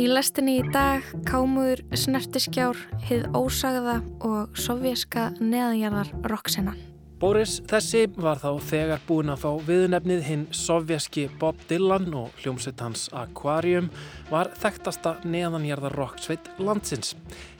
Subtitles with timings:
[0.00, 6.78] Í lestinni í dag kámuður snertiskjár, hið ósagða og sovjerska neðanjarðar rocksennan.
[7.20, 12.80] Boris þessi var þá þegar búin að fá viðnefnið hinn sovjerski Bob Dylan og hljómsveit
[12.80, 13.92] hans Aquarium
[14.30, 17.12] var þekktasta neðanjarðar rocksveit landsins.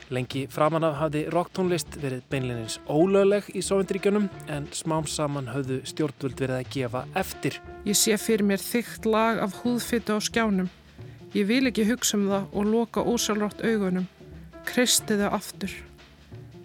[0.08, 6.40] Lengi framan af hafði rocktónlist verið beinleginins ólögleg í Sovjendríkjunum en smám saman höfðu stjórnvöld
[6.40, 7.60] verið að gefa eftir.
[7.84, 10.72] Ég sé fyrir mér þygt lag af húðfyttu á skjánum.
[11.30, 14.08] Ég vil ekki hugsa um það og loka ósálrátt augunum.
[14.66, 15.74] Kristi það aftur.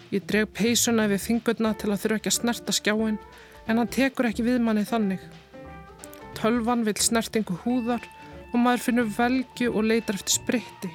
[0.09, 3.19] Ég dreg peysuna við fingurna til að þurfa ekki að snerta skjáin
[3.67, 5.21] en hann tekur ekki við manni þannig.
[6.37, 8.01] Tölvan vil snertingu húðar
[8.51, 10.89] og maður finnur velju og leitar eftir spritti.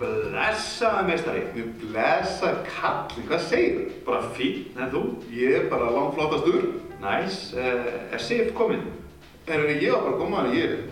[0.00, 1.42] Blessaða meistari,
[1.82, 3.98] blessa kallin, hvað segir þú?
[4.06, 5.02] Bara fín, en þú?
[5.36, 6.70] Ég er bara langt flottastur.
[7.02, 8.86] Næs, uh, er Sif kominn?
[9.44, 10.88] En ég var bara að koma hana, ég,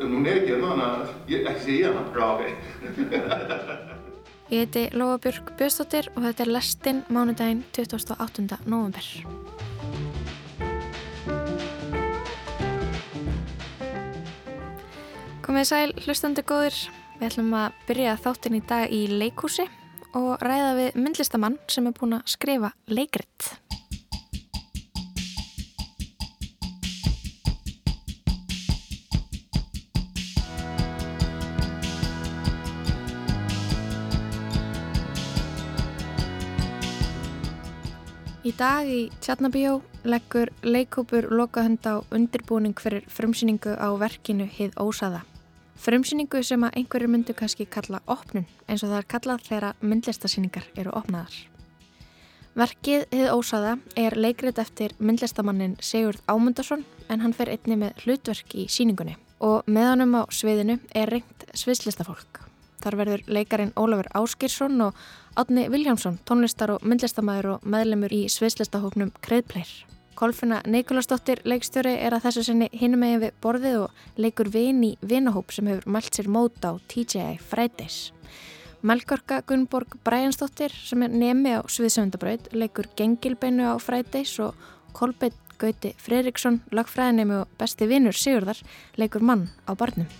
[0.00, 1.74] hún er ekki hérna, þannig að ég ekki sé.
[1.82, 1.90] Já,
[2.28, 2.42] ok.
[4.48, 8.56] Ég heiti Lóabjörg Björnstóttir og þetta er lestinn mánudaginn 28.
[8.64, 9.04] november.
[15.44, 16.78] Komið sæl, hlustandi góðir.
[17.18, 19.64] Við ætlum að byrja þáttinn í dag í leikúsi
[20.16, 23.58] og ræða við myndlistamann sem er búin að skrifa leikritt.
[38.48, 39.74] Í dag í Tjarnabíó
[40.08, 45.20] leggur leikópur lokahönd á undirbúning fyrir frumsýningu á verkinu Hið Ósaða.
[45.76, 50.70] Frumsýningu sem að einhverju myndu kannski kalla opnun eins og það er kallað þegar myndlistasýningar
[50.80, 51.36] eru opnaðar.
[52.56, 58.56] Verkið Hið Ósaða er leikrit eftir myndlistamannin Sigurd Ámundarsson en hann fer einni með hlutverk
[58.56, 62.46] í síningunni og með honum á sviðinu er reynd sviðslistafólk.
[62.78, 64.96] Þar verður leikarin Ólafur Áskirsson og
[65.38, 69.68] Átni Viljámsson, tónlistar og myndlistamæður og meðlemur í sviðslistahóknum Kreðpleir.
[70.18, 74.90] Kolfina Nikolasdóttir leikstjóri er að þessu sinni hinum megin við borðið og leikur vin í
[74.98, 78.00] vinahóp sem hefur mælt sér móta á TJI Fridays.
[78.82, 84.58] Melgorka Gunnborg Bræjansdóttir sem er nemi á Sviðsöndabraut leikur Gengilbeinu á Fridays og
[84.90, 88.58] Kolbeitt Gauti Freiriksson, lagfræðinemi og besti vinnur Sigurðar
[88.98, 90.10] leikur mann á barnum.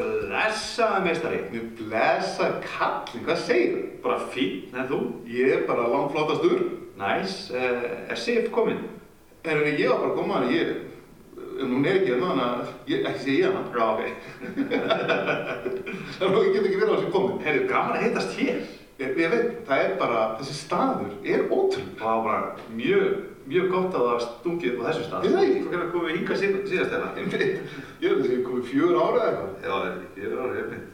[0.00, 1.40] Blessaða meistari,
[1.76, 3.82] blessa kallin, hvað segir þú?
[4.04, 5.00] Bara fín, en þú?
[5.28, 6.62] Ég er bara langt flottastur.
[7.00, 8.80] Næs, uh, er Sif kominn?
[9.44, 10.66] En ég var bara að koma hana, ég,
[11.60, 12.46] hún er ekki hérna, þannig
[12.96, 13.62] að ekki sé ég hana.
[13.76, 14.02] Já, ok.
[16.16, 17.42] Þannig að ég get ekki verið á þessu komin.
[17.44, 18.62] Heyrðu, gaman að heitast hér.
[19.00, 21.96] Ég, ég veit, það er bara, þessi staður er ótrúlega.
[22.00, 25.26] Það var bara mjög, mjög gott að það stungið upp á þessu stað.
[25.26, 25.60] Er það ekki?
[25.70, 27.10] Hvað komið hingað síð, síðast hérna?
[27.16, 29.52] Ég veit, ég held að þessi komið fjör ára eða eitthvað.
[29.60, 30.88] Já, það er ég er árið, ég veit.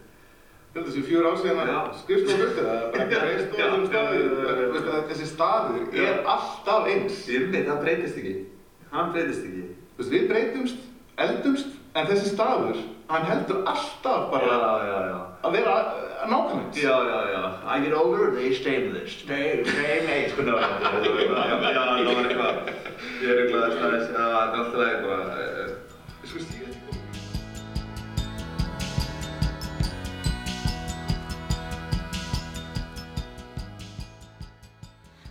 [0.66, 1.76] Ég held að þessi fjör ára síðan Já.
[1.76, 2.82] að skrifstofa hluti, það er
[3.52, 4.18] bara og staður.
[4.74, 7.22] Veistu að Þessi staður er alltaf eins.
[7.32, 8.34] Ég veit, það breytist ekki.
[8.92, 9.64] Hann breytist ekki.
[9.96, 10.84] Þú veist, við breytumst,
[11.26, 14.58] eldumst, en þessi staður, hann heldur alltaf bara
[15.46, 15.78] að vera
[16.30, 16.80] nákvæmlega.
[16.86, 17.42] Já, já, já.
[17.74, 19.10] I get older, they stay with us.
[19.24, 20.28] Stay, stay, mate.
[20.32, 20.66] Sko, ná, já,
[21.76, 22.56] já, það var eitthvað.
[23.22, 25.22] Ég er eitthvað að það er alltaf eitthvað.
[25.40, 25.70] eh,
[26.26, 27.02] Sko, stíða þetta.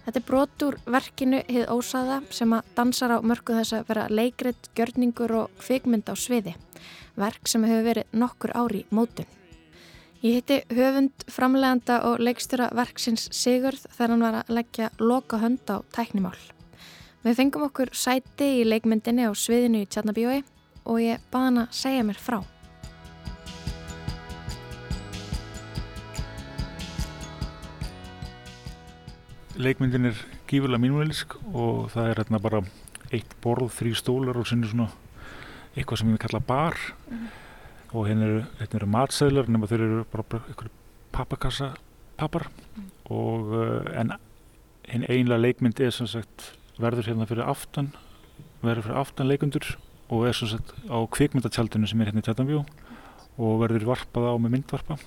[0.05, 4.03] Þetta er brot úr verkinu Hið Ósaða sem að dansar á mörgu þess að vera
[4.13, 6.53] leikrit, gjörningur og kvikmynd á sviði.
[7.17, 9.25] Verk sem hefur verið nokkur ári mótun.
[10.25, 15.69] Ég hitti höfund, framleganda og leikstjóra verksins Sigurð þegar hann var að leggja loka hönd
[15.69, 16.39] á tæknimál.
[17.21, 20.39] Við fengum okkur sæti í leikmyndinni á sviðinu í Tjarnabíói
[20.89, 22.39] og ég baði hann að segja mér frá.
[29.55, 32.65] leikmyndin er gífurlega mínumælisk og það er hérna bara
[33.13, 34.89] eitt borð, þrý stólar og sinni svona
[35.77, 36.81] eitthvað sem ég vil kalla bar
[37.95, 40.73] og hérna eru, hérna eru matseðlar nema þeir eru bara, einhverju
[41.15, 41.73] pappakassa
[42.19, 42.49] pappar.
[43.13, 44.15] Og uh, en
[44.89, 46.51] hinn einlega leikmynd er sem sagt
[46.81, 47.93] verður hérna fyrir aftan
[48.65, 49.67] verður fyrir aftan leikundur
[50.13, 52.65] og er sem sagt á kvikmyndatjaldinu sem er hérna í Tjartanbjó
[53.35, 54.97] og verður varpað á með myndvarpa.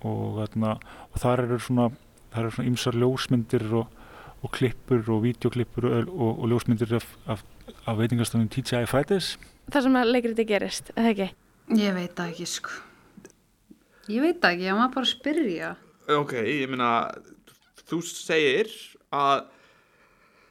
[0.00, 0.78] Og, hérna,
[1.12, 1.90] og þar eru svona
[2.30, 4.00] það eru svona ymsar ljósmyndir og,
[4.40, 7.44] og klippur og videoklippur og, og, ljósmyndir af, af,
[7.84, 9.34] af veitingastöðum TGI Fridays.
[9.70, 11.28] Það sem að leikriti gerist, eða ekki?
[11.78, 12.72] Ég veit það ekki, sko.
[14.10, 15.70] Ég veit það ekki, ég maður bara að spyrja.
[16.10, 16.90] Ok, ég meina,
[17.86, 18.70] þú segir
[19.14, 19.44] að,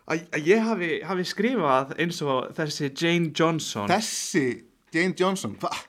[0.07, 4.45] að, ég hafi, hafi skrifað eins og þessi Jane Johnson Þessi
[4.95, 5.85] Jane Johnson, hvað?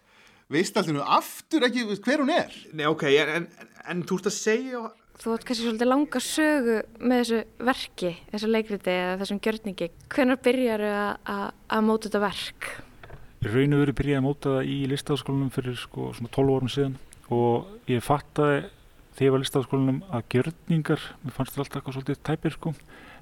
[0.50, 2.54] Veist alltaf nú aftur ekki hver hún er?
[2.74, 4.82] Nei, ok, en, en, en þú ert að segja
[5.20, 9.88] Þú átt kannski svolítið langa sögu með þessu verki, þessu leikriti eða þessum gjörningi.
[10.14, 11.34] Hvernig byrjar þau
[11.76, 12.68] að móta þetta verk?
[13.40, 16.96] Raun og veru byrjaði að móta það í listafaskólanum fyrir sko svona 12 árum síðan.
[17.32, 18.58] Og ég fattaði
[19.16, 22.72] þegar ég var listafaskólanum að gjörningar, mér fannst þetta alltaf eitthvað svolítið tæpir sko,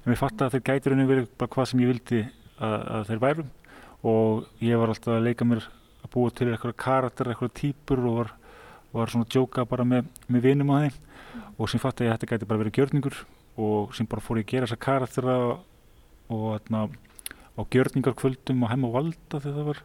[0.01, 2.19] en mér fattaði að þeir gæti raun og veru bara hvað sem ég vildi
[2.59, 3.53] að, að þeir værum
[4.09, 5.65] og ég var alltaf að leika mér
[6.03, 8.33] að búa til eitthvað karakter, eitthvað típur og var,
[8.95, 10.97] var svona að djóka bara með, með vinum á þeim.
[11.59, 13.17] Og sem fatt að þetta gæti bara verið gjörningur.
[13.59, 15.35] Og sem bara fór ég að gera þessa karaktera
[16.31, 19.81] og þarna á gjörningarkvöldum og heim á valda þegar það var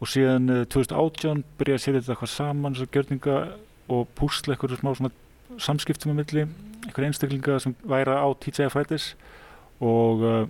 [0.00, 3.36] og síðan 2018 byrjaði að setja þetta eitthvað saman þessar gjörninga
[3.96, 6.46] og púsla eitthvað smá svona samskiptum með milli
[6.86, 9.14] eitthvað einstaklinga sem væra á TJ Fridays.
[9.80, 10.44] Og uh,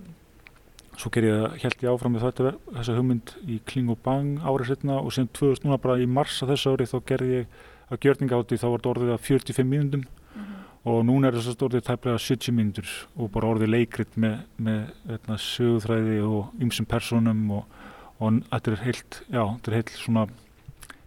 [0.97, 4.41] svo ger ég að held ég áfram með þetta þessa hugmynd í Kling og Bang
[4.41, 7.57] árið setna og síðan 2000 núna bara í mars af þessu ári þá gerði ég
[7.93, 10.63] að gjörningáti þá var þetta orðið að 45 mínundum mm -hmm.
[10.93, 14.81] og núna er þess að orðið tæplega 70 mínundur og bara orðið leikrit með, með
[15.11, 17.65] eitna, sögúþræði og ymsum personum og,
[18.19, 20.27] og þetta er heilt, já, þetta er heilt svona,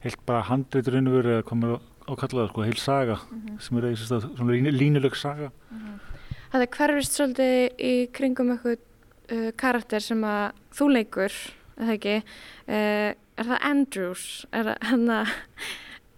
[0.05, 3.59] heilt bara handreitur innur eða komið á kallaða, sko, heil saga mm -hmm.
[3.61, 5.51] sem er eitthvað svona línuleg saga.
[5.71, 5.99] Mm -hmm.
[6.51, 8.77] Það er hverfist svolítið í kringum eitthvað
[9.31, 11.31] uh, karakter sem að þú leikur,
[11.77, 12.23] eða ekki,
[12.67, 15.27] uh, er það Andrews, er hann að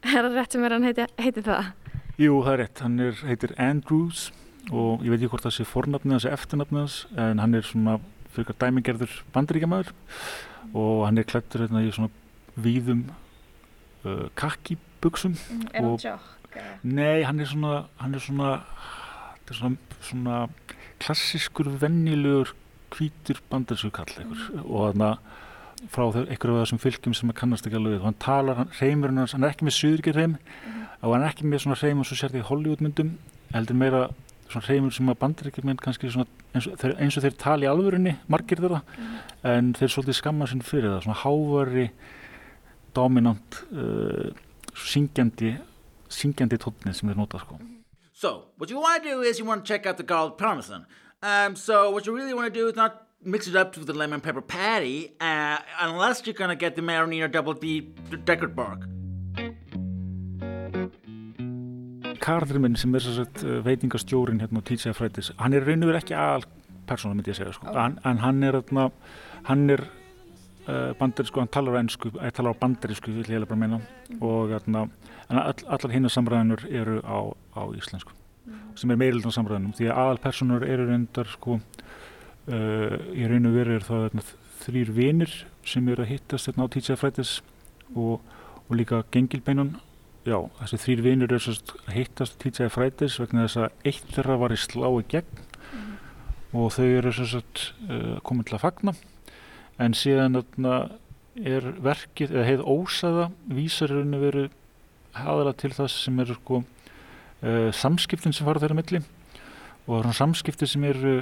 [0.02, 1.68] Er það rétt sem er hann heiti, heiti það?
[2.18, 2.80] Jú, það er rétt.
[2.82, 4.32] Hann er, heitir Andrews
[4.72, 7.66] og ég veit ekki hvort það sé fornafnið hans eða eftirnafnið hans en hann er
[7.66, 7.96] svona
[8.36, 9.92] fyrir dæmingerður bandaríkjamaður
[10.78, 12.12] og hann er klættur hérna í svona
[12.62, 13.06] víðum
[14.06, 15.36] uh, kakkibuksum.
[15.36, 16.30] Mm, er hann tjók?
[16.84, 18.56] Nei, hann er svona, hann er svona,
[19.48, 20.40] er svona, svona
[21.02, 22.52] klassiskur, vennilegur,
[22.92, 24.66] hvítur bandarísku kall mm.
[24.66, 28.22] og þannig að frá einhverju af þessum fylgjum sem að kannast ekki alveg og hann
[28.22, 31.64] talar, reymurinn hans, hann er ekki með söðurger reym mm og hann er ekki með
[31.64, 33.16] svona reym og svo sér því Hollywoodmyndum
[33.56, 34.02] heldur meira
[34.54, 38.18] svona reymur sem að með kannski svona eins og, þeir, eins og þeir tali alvörunni,
[38.32, 38.82] margir þeirra.
[38.98, 39.12] Mm
[39.48, 41.86] en þeir svolítið skamma sinn fyrir það svona hávari
[42.96, 44.30] dominant uh,
[44.78, 45.56] syngjandi
[46.12, 47.58] syngjandi tónni sem þeir nota sko.
[48.14, 50.86] So, what you want to do is you want to check out the garlic parmesan.
[51.24, 53.94] Um, so what you really want to do is not mix it up with the
[53.94, 57.94] lemon pepper patty uh, unless you're gonna get the marinara double D
[58.26, 58.82] deckard bark
[62.22, 65.92] Karakterinn minn sem er sett uh, veitingastjórin hérna á TJ Fridays hann er raun og
[65.92, 66.46] verið ekki aðal
[66.90, 67.72] persóna myndi ég segja sko.
[67.72, 68.88] en, en hann er hérna,
[69.50, 69.86] hann er
[70.68, 73.82] uh, bandarísku, hann talar á ennsku hann talar á bandarísku, vil ég hefði bara meina
[73.82, 74.22] mm.
[74.22, 74.88] og hérna,
[75.30, 77.20] all, allar hinnar samræðanur eru á,
[77.58, 78.64] á íslensku mm.
[78.82, 81.60] sem er meirilega samræðanum því að aðal personur eru reyndar sko
[82.50, 84.24] Uh, í raun og veru er það þarna,
[84.64, 87.34] þrýr vinir sem eru að hittast þarna á Teacher Fridays
[87.94, 88.24] og,
[88.66, 89.76] og líka Gengilbeinan
[90.28, 91.36] já, þessi þrýr vinir
[91.92, 95.48] hittast á Teacher Fridays vegna þess að eitt þeirra var í slái gegn.
[95.72, 95.94] Mm.
[96.54, 98.94] og þau eru sagt, uh, komið til að fagna.
[99.80, 100.76] En síðan þarna,
[101.48, 104.48] er verkið, eða heið ósaða vísar raun og veru
[105.16, 106.64] haðala til það sem eru sko,
[107.42, 109.04] uh, samskiptin sem fara þeirra milli.
[109.88, 111.16] Og það eru samskipti sem eru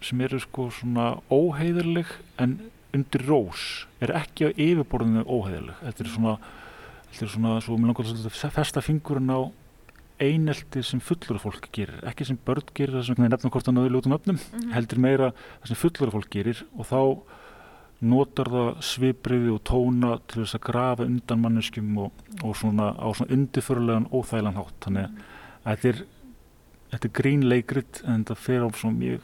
[0.00, 2.08] sem eru sko svona óheiðarleg
[2.40, 2.56] en
[2.96, 3.84] undir rós.
[4.00, 5.76] Er ekki á yfirborðinu óheiðarleg.
[5.84, 6.34] Þetta er svona
[7.10, 9.40] þetta er svona, svo mér langar að festa fingurinn á
[10.20, 13.92] einelti sem fullur fólk gerir, ekki sem börn gerir það sem nefnum hvort það náðu
[13.94, 14.72] ljótum öfnum mm -hmm.
[14.76, 17.00] heldur meira það sem fullur fólk gerir og þá
[18.00, 22.12] notar það svipriði og tóna til þess að grafa undan manneskjum og,
[22.42, 25.04] og svona á svona undirförlegan óþægilegan hátt þannig
[25.64, 26.04] að þetta er,
[26.92, 29.20] þetta er grínleikrit en þetta fer á svona mjög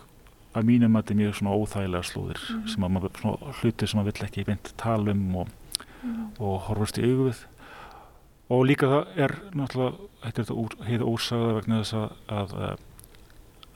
[0.57, 2.69] að mínum að þetta er mjög svona óþægilega slúðir mm -hmm.
[2.69, 6.29] sem að maður, svona hluti sem maður vill ekki beint tala um og, mm -hmm.
[6.41, 7.47] og horfast í auðvið
[8.49, 12.55] og líka það er náttúrulega, þetta er þetta heið ósagða vegna þess að, að,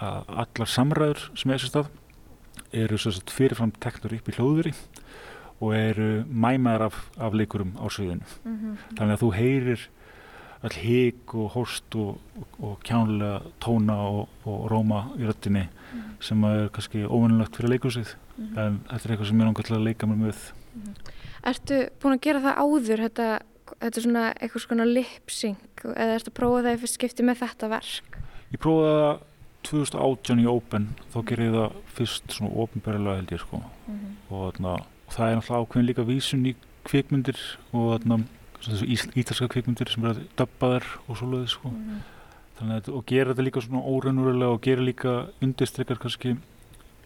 [0.09, 1.91] að allar samræður sem er þessi stað
[2.81, 4.75] eru svo fyrirfram teknur upp í hljóðveri
[5.61, 8.77] og eru mæmaðar af, af leikurum á sviðinu mm -hmm.
[8.97, 9.89] þannig að þú heyrir
[10.61, 12.19] all hík og horst og,
[12.61, 16.03] og, kjánlega tóna og, og róma í röttinni mm.
[16.21, 18.59] sem er kannski óvinnilegt fyrir leikursið mm.
[18.59, 20.43] en þetta er eitthvað sem ég langar til að leika mér með
[20.75, 20.95] mm.
[21.50, 23.29] Ertu búin að gera það áður þetta,
[23.79, 27.43] þetta er svona eitthvað svona lip-sync eða ertu að prófa það í fyrst skipti með
[27.45, 28.19] þetta verk?
[28.50, 29.27] Ég prófaði það
[29.69, 34.12] 2018 í Open þá ger ég það fyrst svona ofinbærilega held ég sko -hmm.
[34.31, 34.61] og
[35.11, 37.41] það er náttúrulega ákveðin líka vísun í kvikmyndir
[37.73, 38.23] og þarna
[38.61, 41.69] þessu ítalska kvikmyndir sem er að döbba þær og svoleiði sko.
[41.69, 42.00] mm.
[42.59, 46.37] þannig að og gera þetta líka svona óreinurilega og gera líka undirstrykkar kannski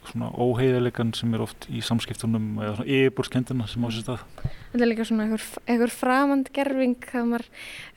[0.05, 4.25] svona óheiðarleikan sem er oft í samskiptunum eða svona yfirbúrskendina sem á sér stað.
[4.75, 7.45] Þetta er líka svona einhver, einhver framand gerfing þegar maður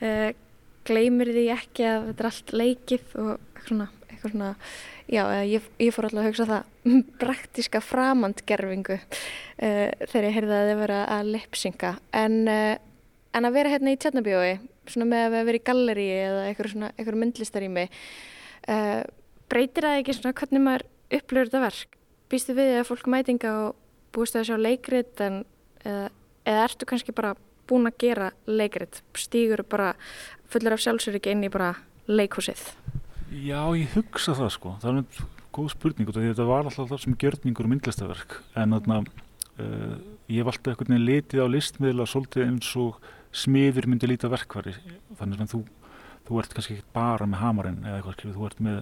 [0.06, 0.28] uh,
[0.86, 4.50] gleymir því ekki að þetta er allt leikið og eitthvað svona, eitthvað svona
[5.08, 6.92] já, ég, ég fór alltaf að hugsa það
[7.22, 11.92] praktiska framand gerfingu uh, þegar ég heyrði að þið vera að lipsynga
[12.22, 12.74] en, uh,
[13.34, 14.52] en að vera hérna í tjarnabjói
[14.88, 19.02] svona með að vera í galleri eða eitthvað myndlistarými uh,
[19.50, 20.86] breytir það ekki svona hvernig maður
[21.18, 21.98] upplöfur þetta verk?
[22.28, 23.76] Býstu við að fólk mætinga og
[24.12, 25.38] búist það að sjá leikrit en,
[25.84, 26.08] eða,
[26.48, 27.34] eða ertu kannski bara
[27.68, 29.02] búin að gera leikrit?
[29.18, 29.92] Stýgur bara
[30.48, 31.74] fullur af sjálfsöryggi inn í bara
[32.08, 32.62] leikhúsið?
[33.28, 34.76] Já, ég hugsa það sko.
[34.80, 35.24] Það er
[35.58, 39.96] góð spurning og þetta var alltaf það sem gjörningur og myndlistaverk en þarna uh,
[40.28, 42.98] ég einhvern veginn litið á listmiðla svolítið eins og
[43.34, 44.74] smiður myndi líta verkvari
[45.18, 45.62] þannig að þú,
[46.28, 48.78] þú ert kannski ekki bara með hamarinn eða eitthvað, þú ert með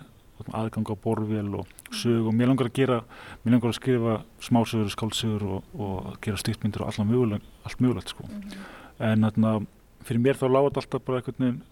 [0.53, 2.99] aðgang á borðvél og sög og mér langar að gera,
[3.45, 8.09] mér langar að skrifa smásögur, skálsögur og, og gera styrtmyndir og allt mögulegt, allt mögulegt
[8.09, 8.25] sko.
[8.25, 8.59] mm -hmm.
[8.99, 9.67] en þarna
[10.05, 11.63] fyrir mér þá lág þetta alltaf bara einhvern veginn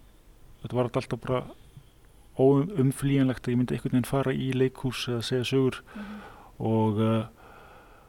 [0.63, 1.45] þetta var alltaf bara
[2.39, 6.67] óumflíjanlegt að ég myndi einhvern veginn fara í leikhús eða segja sögur mm -hmm.
[6.67, 7.25] og uh,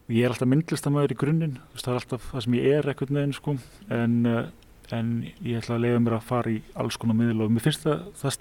[0.09, 3.33] ég er alltaf myndlistamæður í grunninn það er alltaf það sem ég er einhvern veginn
[3.33, 3.57] sko
[3.89, 4.45] en, uh,
[4.91, 7.83] en ég ætla að leiða mér að fara í alls konar miðl og mér finnst
[7.83, 8.39] það, það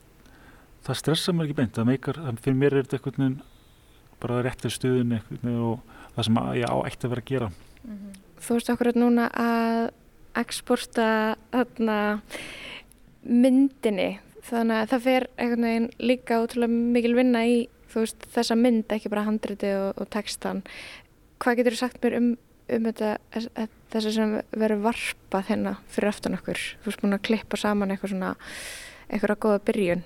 [0.85, 3.43] það stressa mér ekki beint, það meikar, fyrir mér er þetta einhvern veginn
[4.23, 5.81] bara réttir stuðin og
[6.15, 7.51] það sem ég á eitt að vera að gera.
[7.85, 8.21] Mm -hmm.
[8.41, 9.91] Þú veist okkur núna að
[10.37, 12.21] exporta þarna
[13.23, 18.89] myndinni, þannig að það fer einhvern veginn líka útrúlega mikil vinna í veist, þessa mynd,
[18.93, 20.63] ekki bara handriti og, og textan.
[21.43, 22.31] Hvað getur þú sagt mér um,
[22.75, 23.13] um þetta,
[23.93, 26.61] þess að verður varpað hérna fyrir aftan okkur?
[26.83, 28.35] Þú veist búin að klippa saman eitthvað svona,
[29.09, 30.05] eitthvað góða byrjun.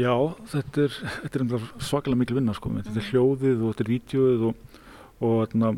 [0.00, 0.14] Já,
[0.52, 4.46] þetta er, þetta er svakalega mikil vinna sko, þetta er hljóðið og þetta er vídjóið
[4.48, 4.80] og,
[5.20, 5.72] og þarna,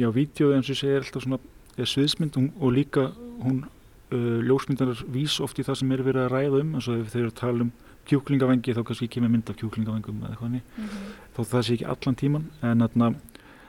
[0.00, 1.38] já, vídjóið eins og ég segir er alltaf svona,
[1.76, 3.06] er sviðsmynd og, og líka
[3.44, 3.62] hún,
[4.12, 7.12] uh, ljósmyndanar vís oft í það sem er verið að ræða um, eins og ef
[7.12, 7.72] þeir eru að tala um
[8.10, 11.12] kjúklingavengi þá kannski með mynd af kjúklingavengum eða eitthvað mm -hmm.
[11.36, 13.12] þó það sé ekki allan tíman en þarna,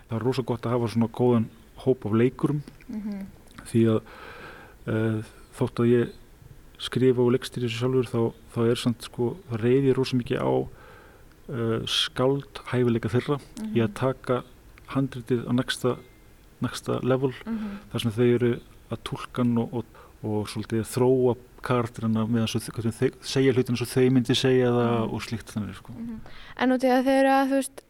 [0.10, 1.46] það er rosalega gott að hafa svona góðan
[1.84, 3.26] hóp af leikurum mm -hmm.
[3.70, 4.00] því að
[4.88, 5.24] uh,
[5.54, 6.10] þótt að ég
[6.84, 8.22] skrifa og leggstýri þessu sjálfur þá,
[8.56, 13.76] þá er samt sko, það reyðir rosa mikið á uh, skáld hæfileika þeirra mm -hmm.
[13.78, 13.98] í að mhm.
[14.00, 14.44] taka
[14.94, 15.96] handritið á næsta,
[16.62, 17.82] næsta level mm -hmm.
[17.92, 18.54] þar sem þau eru
[18.92, 19.86] að tólkan og, og,
[20.24, 25.04] og svolítið þróa karakterina með að segja hlutin eins og þau myndi segja það mm
[25.04, 25.14] -hmm.
[25.14, 25.92] og slíkt þannig sko.
[25.92, 26.20] Mhm.
[26.58, 27.84] En út í að þau eru að þú veist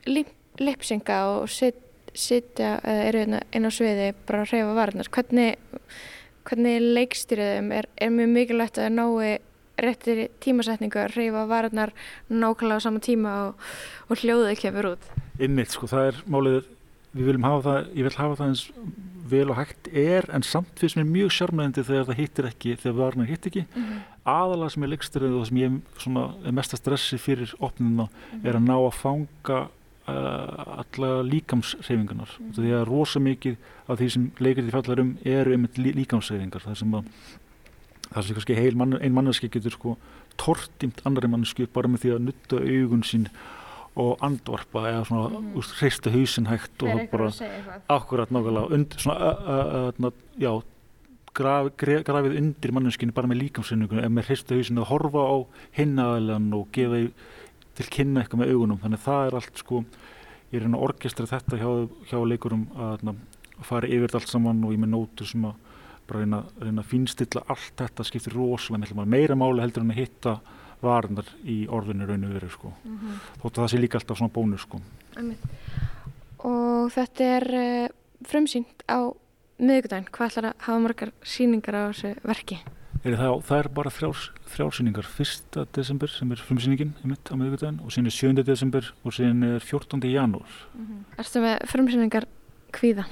[0.59, 1.50] lipsinga og
[2.13, 5.57] sitja eða eru inn hérna á sviði bara að reyfa varnar, hvernig
[6.47, 9.39] hvernig leikstýriðum er, er mjög mikilvægt að nái
[9.81, 11.93] réttir tímasetningu að reyfa varðnar
[12.29, 13.65] nákvæmlega á sama tíma og,
[14.09, 15.09] og hljóðið kemur út.
[15.41, 16.59] Innmitt, sko, það er málið,
[17.13, 18.65] við viljum hafa það, ég vil hafa það eins
[19.33, 22.97] vel og hægt er, en samt finnst mér mjög sjármæðandi þegar það hittir ekki, þegar
[23.00, 23.63] varðnar hitt ekki.
[23.71, 24.01] Mm -hmm.
[24.33, 25.77] Aðalega sem er leikstýrið og sem ég
[26.45, 28.47] er mest að stressi fyrir opnuna mm -hmm.
[28.47, 29.59] er að ná að fanga
[30.05, 32.51] alla líkamsreyfingarnar mm.
[32.57, 33.55] því að rosa mikið
[33.88, 37.07] af því sem leikrið fallar um eru einmitt lí, líkamsreyfingar það sem að
[38.10, 39.95] það sem kannski heil mann, ein manneski getur sko
[40.39, 43.29] tortimt annari mannesku bara með því að nutta augun sín
[43.93, 45.57] og andvarpa eða svona mm -hmm.
[45.57, 47.31] úst, hreista hausin hægt og bara
[47.88, 50.62] akkurat nákvæmlega und, svona, já,
[51.33, 55.36] graf, grafið undir manneskinu bara með líkamsreyfingunum eða með hreista hausin að horfa á
[55.77, 57.12] hinnaðalega og gefa í
[57.77, 58.82] til kynna eitthvað með augunum.
[58.82, 59.84] Þannig að það er allt sko
[60.53, 61.70] ég er hérna að orkestra þetta hjá,
[62.12, 63.08] hjá leikurum að,
[63.58, 65.56] að fara yfir allt saman og ég með nótur sem að
[66.08, 70.36] bara reyna, reyna að finstilla allt þetta skiptir rosalega meira máli heldur en að hitta
[70.84, 72.74] varnar í orðinu raun og veru sko.
[72.84, 73.20] Mm -hmm.
[73.42, 74.82] þótt að það sé líka alltaf svona bónus sko.
[76.44, 77.88] Og þetta er uh,
[78.27, 79.00] frumsýnt á
[79.58, 82.60] miðugdæn, hvað ætlar að hafa margar síningar á þessu verki?
[83.03, 85.57] Er það, það er bara þrjálsýningar 1.
[85.75, 88.45] desember sem er frumsýningin mitt á miðugdæðin og síðan er 7.
[88.48, 90.03] desember og síðan er 14.
[90.07, 91.19] janúar mm -hmm.
[91.19, 92.27] Erstu með frumsýningar
[92.72, 93.05] kvíða?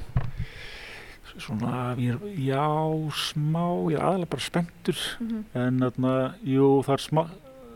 [1.38, 2.68] Svona, ég er, já,
[3.12, 5.44] smá ég er aðalega bara spenntur mm -hmm.
[5.60, 7.30] en þarna, jú, það er smá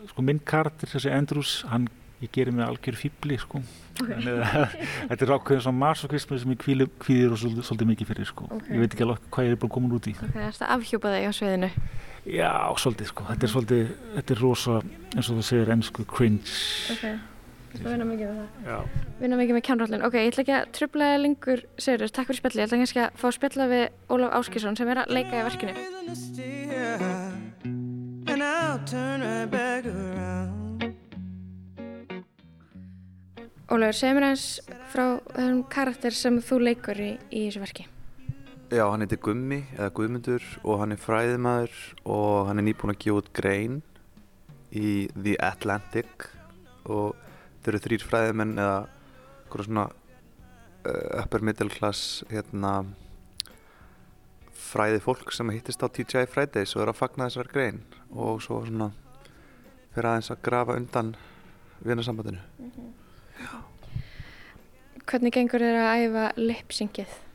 [0.08, 1.88] sko minn karakter, þessi Andrews hann
[2.20, 3.60] ég gerir mig algjör fýbli sko.
[4.00, 4.22] okay.
[5.08, 6.62] þetta er ákveðin svona marsokvismi sem ég
[7.02, 8.44] kvíðir og svolítið, svolítið mikið fyrir sko.
[8.50, 8.74] okay.
[8.74, 11.16] ég veit ekki alveg hvað ég er bara komin út í okay, Það er afhjúpað
[11.16, 11.70] þig á sveðinu
[12.26, 14.76] Já, svolítið sko, þetta er svolítið þetta er rosa,
[15.14, 16.54] eins og það segir ennsku cringe.
[17.76, 18.48] Við vinna mikið með það.
[18.66, 18.78] Já.
[19.20, 22.60] Vinna mikið með kjánrallin Ok, ég ætla ekki að tröfla lengur Sigurður, takk fyrir spjalli,
[22.62, 23.84] ég ætla ekki að fá að spjalla við
[24.16, 25.72] Ólaf Áskísson sem er að leika í verkinu.
[33.66, 34.46] Ólafur, segð mér eins
[34.92, 35.04] frá
[35.34, 37.86] þessum karakter sem þú leikur í, í þessu verki.
[38.66, 41.74] Já, hann heitir Gummi eða Guðmundur og hann er fræðimæður
[42.10, 43.76] og hann er nýbúin að gefa út grein
[44.74, 46.24] í The Atlantic
[46.82, 47.12] og
[47.62, 48.80] þau eru þrýr fræðimenn eða
[49.44, 52.72] eitthvað svona uh, upper middle class hérna
[54.66, 57.78] fræði fólk sem hittist á TGI Fridays og er að fagna þessar grein
[58.10, 58.90] og svo svona
[59.94, 61.12] fyrir aðeins að grafa undan
[61.86, 62.42] vinnarsambandinu.
[62.58, 62.90] Mm -hmm.
[65.06, 67.25] Hvernig gengur þér að æfa lipsyngið?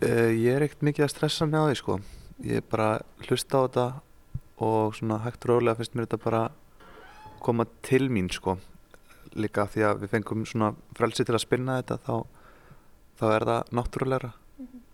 [0.00, 1.94] Uh, ég er ekkert mikið að stressa á því sko.
[2.40, 3.82] Ég er bara hlusta á þetta
[4.64, 6.40] og svona hægt rólega finnst mér þetta bara
[7.44, 8.54] koma til mín sko.
[9.36, 12.14] Líka því að við fengum svona frelsi til að spinna þetta þá,
[13.20, 14.30] þá er það náttúrulegra.
[14.32, 14.86] Mm -hmm.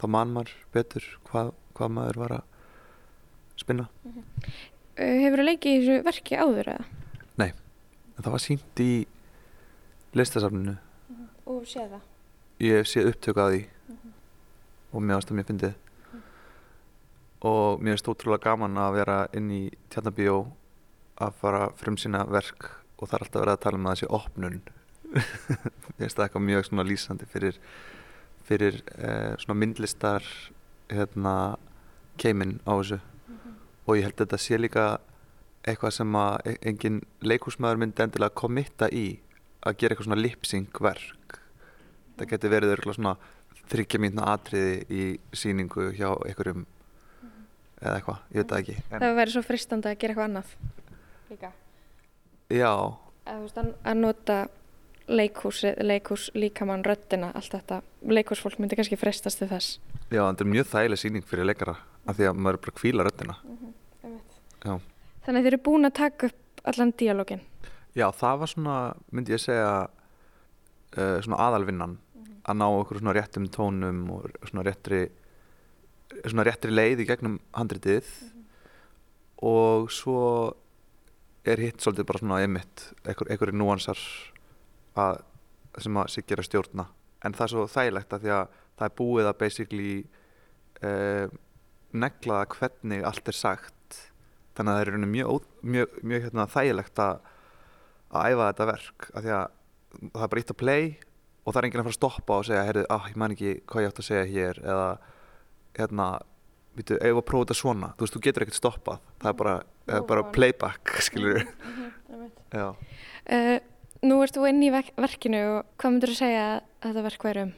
[0.00, 2.42] Þá man maður betur hvað, hvað maður var að
[3.60, 3.88] spinna.
[4.04, 4.52] Mm -hmm.
[4.96, 6.84] Hefur það leikið í þessu verki áður eða?
[7.36, 7.52] Nei,
[8.16, 9.06] það var sínt í
[10.14, 10.76] listasafninu.
[11.08, 11.28] Mm -hmm.
[11.44, 12.02] Og séð það?
[12.60, 13.71] Ég séð upptöku að því
[14.92, 15.74] og mér finnst það mér fyndið.
[17.48, 20.36] Og mér finnst ótrúlega gaman að vera inn í tjarnabíó
[21.22, 22.68] að fara frum sína verk
[22.98, 24.60] og það er alltaf verið að tala um að það sé opnun.
[25.96, 27.58] Mér finnst það eitthvað mjög svona lýsandi fyrir,
[28.46, 30.28] fyrir eh, svona myndlistar
[30.92, 31.34] hérna
[32.20, 33.00] keiminn á þessu.
[33.00, 33.56] Mm -hmm.
[33.86, 34.86] og ég held að þetta sé líka
[35.66, 39.20] eitthvað sem að engin leikúsmaður myndi endilega komitta í
[39.62, 41.38] að gera eitthvað svona lipsing verk.
[42.16, 43.16] Það getur verið eitthvað svona
[43.70, 46.66] þryggja mínna atriði í síningu hjá einhverjum mm
[47.28, 47.44] -hmm.
[47.82, 50.56] eða eitthvað, ég veit það ekki en Það verður svo fristandi að gera eitthvað annað.
[51.30, 51.52] Líka.
[52.50, 52.72] Já.
[53.24, 54.48] Að, veist, að nota
[55.08, 57.82] leikhús, leikhús líkamann, röttina, allt þetta.
[58.02, 59.80] Leikhúsfólk myndi kannski fristast til þess.
[60.12, 63.06] Já, þetta er mjög þægileg síning fyrir leikara af því að maður er bara kvíla
[63.06, 64.80] röttina mm -hmm.
[65.24, 67.40] Þannig að þið eru búin að taka upp allan díalógin
[67.94, 69.88] Já, það var svona, myndi ég segja
[70.98, 71.98] uh, svona aðalvinnan
[72.42, 75.04] að ná okkur svona réttum tónum og svona réttri
[76.26, 78.04] svona réttri leið í gegnum handritið.
[78.04, 78.44] Mm -hmm.
[79.42, 80.54] og svo
[81.44, 83.98] er hitt svolítið bara svona einmitt, einhverju núansar
[84.94, 85.22] að,
[85.78, 86.86] sem að sig gera stjórna.
[87.24, 88.46] En það er svo þægilegt að því að
[88.78, 90.06] það er búið að basically
[90.82, 91.28] eh,
[91.92, 93.98] neglaða hvernig allt er sagt.
[94.56, 97.18] Þannig að það er mjög, mjög, mjög hérna, þægilegt að,
[98.10, 99.10] að æfa þetta verk.
[99.14, 99.46] Að því að
[100.12, 100.84] það er bara eitt að play
[101.42, 103.54] og það er enginn að fara að stoppa og segja heyrðu, ah, ég man ekki
[103.66, 104.86] hvað ég átt að segja hér eða
[105.78, 106.06] hérna,
[106.78, 107.90] vitu, ef að prófa þetta svona?
[107.96, 109.02] Þú veist, þú getur ekkert stoppað.
[109.22, 112.74] Það er bara, Ó, er bara playback, skilur mm -hmm,
[113.32, 113.58] uh,
[114.02, 116.46] Nú ert þú inn í verkinu og hvað myndur þú segja
[116.82, 117.52] að þetta verk væri um?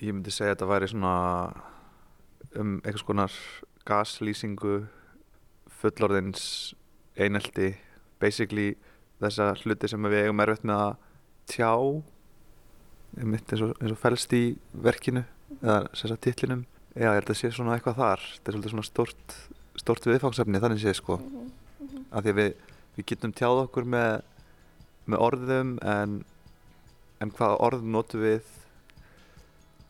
[0.00, 1.16] Ég myndi segja að þetta væri svona
[2.56, 3.32] um einhvers konar
[3.84, 4.86] gaslýsingu
[5.68, 6.74] fullorðins
[7.16, 7.76] einelti.
[8.20, 8.76] Basically
[9.20, 10.96] þessa hluti sem við eigum erfitt með að
[11.52, 11.72] tjá
[13.18, 15.24] einmitt eins og, eins og fælst í verkinu
[15.60, 18.24] eða að titlinum já, ég held að sé svona eitthvað þar.
[18.34, 19.36] Þetta er svolítið svona stort,
[19.78, 21.18] stort viðfangsefni þannig sé sko.
[21.18, 22.04] Mm -hmm.
[22.10, 22.54] af því að við,
[22.96, 24.22] við getum tjáð okkur með,
[25.06, 26.24] með orðum en,
[27.20, 28.42] en hvað orð notum við?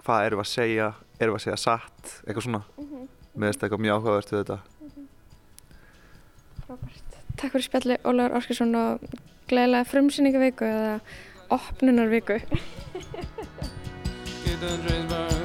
[0.05, 0.93] Hvað erum við að segja?
[1.21, 2.63] Erum við að segja satt, eitthvað svona.
[2.77, 3.09] Mm -hmm.
[3.35, 4.59] með þess að eitthvað mjög áhugavert við þetta.
[4.81, 5.07] Mm -hmm.
[6.67, 7.11] Frábært.
[7.37, 9.01] Takk fyrir spjalli Ólaur Orskarsson og
[9.49, 11.01] gleðilega frumsýninga viku eða
[11.51, 12.09] opnunar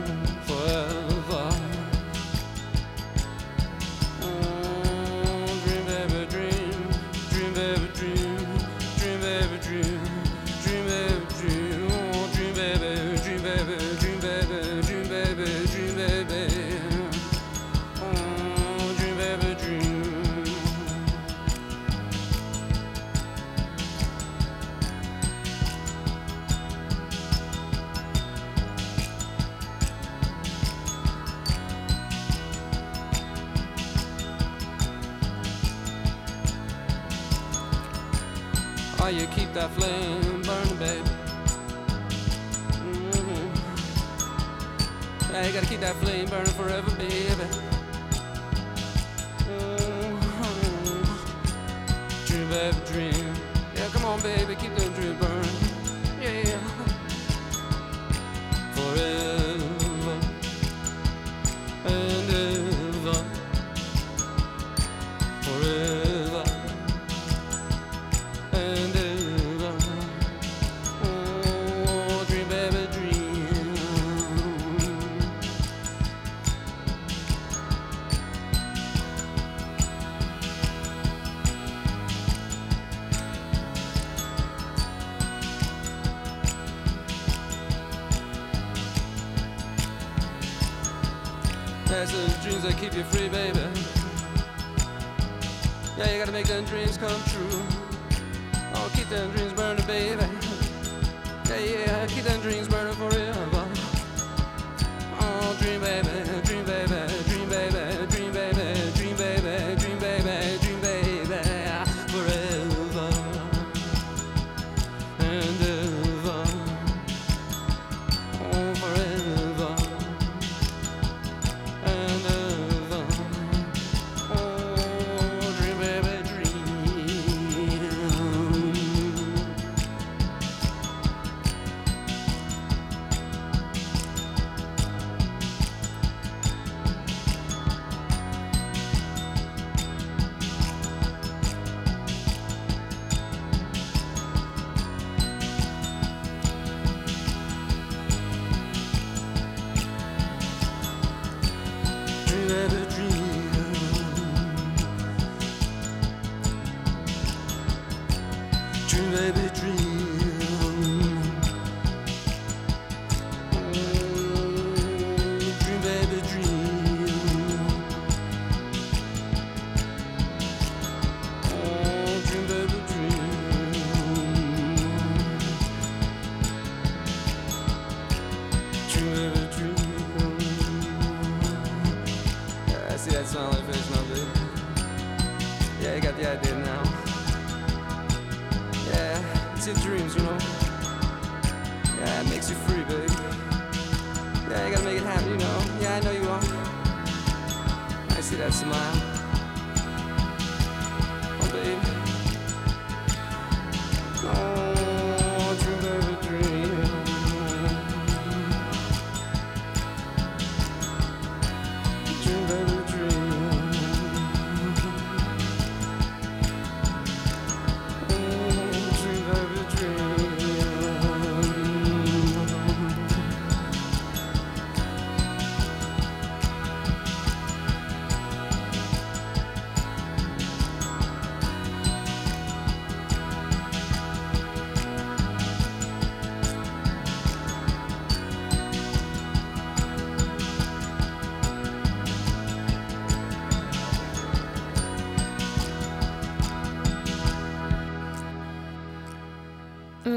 [96.47, 97.54] And dreams come true.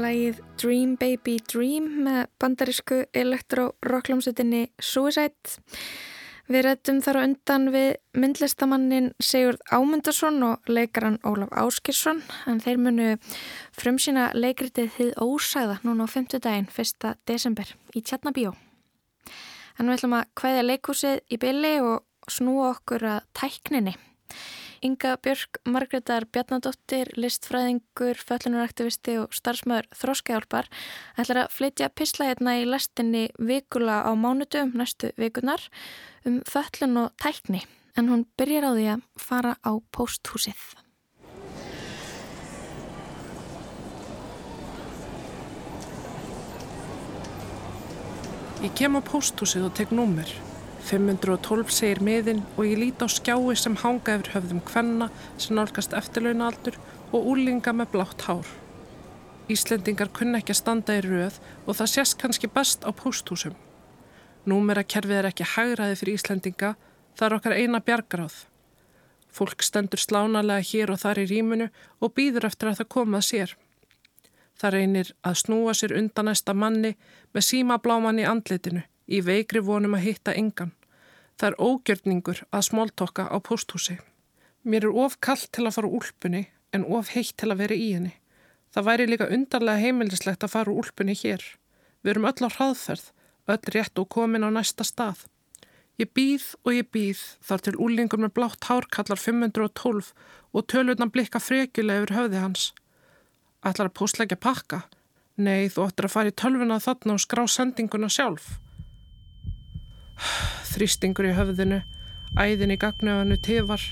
[0.09, 5.51] Lægið Dream Baby Dream með bandarísku elektro-rockljómsutinni Suicide.
[6.49, 12.81] Við rættum þar á undan við myndlistamannin Sigurd Ámundarsson og leikaran Ólaf Áskirsson en þeir
[12.81, 13.09] munu
[13.77, 16.41] frumsýna leikritið Þið Ósæða núna á 5.
[16.41, 17.13] daginn 1.
[17.29, 18.55] desember í Tjarnabíó.
[19.77, 23.93] En við ætlum að hvaðja leikhúsið í bylli og snúa okkur að tækninni.
[24.81, 30.69] Inga Björk, Margreðar Bjarnadóttir, listfræðingur, föllunaraktivisti og starfsmöður Þróskjálpar
[31.19, 35.67] ætlar að flytja pisla hérna í lestinni vikula á mánudum næstu vikunar
[36.23, 37.65] um föllun og tækni
[37.99, 40.61] en hún byrjar á því að fara á pósthúsið.
[48.63, 50.48] Ég kem á pósthúsið og tek númer.
[50.89, 55.93] 512 segir miðin og ég lít á skjái sem hanga yfir höfðum kvenna sem nálgast
[55.93, 56.79] eftirlaunaaldur
[57.13, 58.47] og úlinga með blátt hár.
[59.49, 63.53] Íslendingar kunna ekki að standa í röð og það sést kannski best á pósthúsum.
[64.49, 66.73] Númerakerfið er ekki hagraði fyrir Íslendinga,
[67.17, 68.35] það er okkar eina bjargaráð.
[69.29, 71.69] Fólk stendur slánalega hér og þar í rýmunu
[72.01, 73.55] og býður eftir að það komað sér.
[74.57, 76.95] Það reynir að snúa sér undan næsta manni
[77.33, 80.73] með síma bláman í andlitinu í veikri vonum að hitta engan.
[81.39, 83.95] Það er ógjörningur að smóltokka á pósthúsi.
[84.67, 86.41] Mér er of kallt til að fara úlpunni
[86.75, 88.11] en of heitt til að vera í henni.
[88.75, 91.39] Það væri líka undarlega heimilislegt að fara úlpunni hér.
[92.03, 93.05] Við erum öll á hraðferð,
[93.47, 95.23] öll rétt og komin á næsta stað.
[95.99, 100.13] Ég býð og ég býð þar til úlingur með blátt hár kallar 512
[100.51, 102.69] og tölvurna blikka frekjulega yfir höfði hans.
[103.63, 104.85] Ætlar að póstleggja pakka?
[105.39, 108.59] Nei, þú ættir að fara í tölvuna þarna og skrá sendinguna sjálf.
[110.69, 111.81] Þrýstingur í höfðinu,
[112.37, 113.83] æðin í gagnöfanu tifar.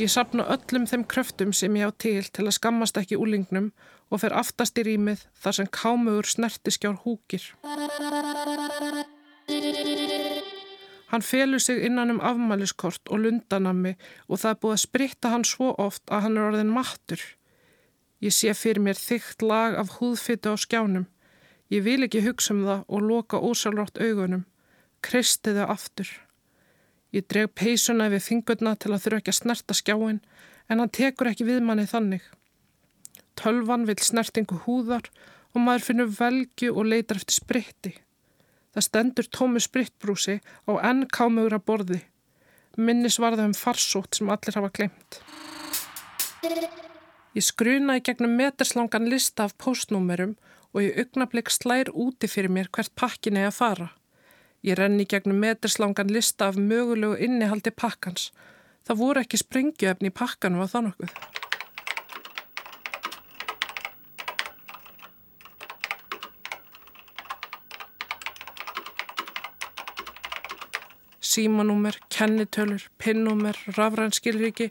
[0.00, 3.66] Ég sapna öllum þeim kröftum sem ég á til til að skammast ekki úlingnum
[4.08, 7.44] og fer aftast í rýmið þar sem kámugur snertiskjár húkir.
[11.10, 13.96] Hann felur sig innan um afmæliskort og lundanami
[14.28, 17.20] og það er búið að spritta hann svo oft að hann er orðin mattur.
[18.24, 21.10] Ég sé fyrir mér þygt lag af húðfytu á skjánum.
[21.70, 24.42] Ég vil ekki hugsa um það og loka ósjálfrátt augunum.
[25.06, 26.08] Kristi þau aftur.
[27.14, 30.20] Ég dreg peysuna við fingurna til að þurfa ekki að snerta skjáin
[30.70, 32.22] en hann tekur ekki við manni þannig.
[33.38, 35.08] Tölvan vil snertingu húðar
[35.54, 37.94] og maður finnur velju og leitar eftir spritti.
[38.74, 40.38] Það stendur tómi sprittbrúsi
[40.70, 42.02] á enn kámugra borði.
[42.78, 45.22] Minnisvarða um farsótt sem allir hafa glemt.
[47.34, 50.36] Ég skruna í gegnum meterslangan lista af postnúmerum
[50.74, 53.88] og ég augnablik slær úti fyrir mér hvert pakkin er að fara.
[54.62, 58.30] Ég renni gegnum meterslangan lista af mögulegu innihaldi pakkans.
[58.86, 61.14] Það voru ekki sprengjuefni í pakkanu að það nokkuð.
[71.30, 74.70] Símanúmer, kennitölur, pinnúmer, rafrænskilriki,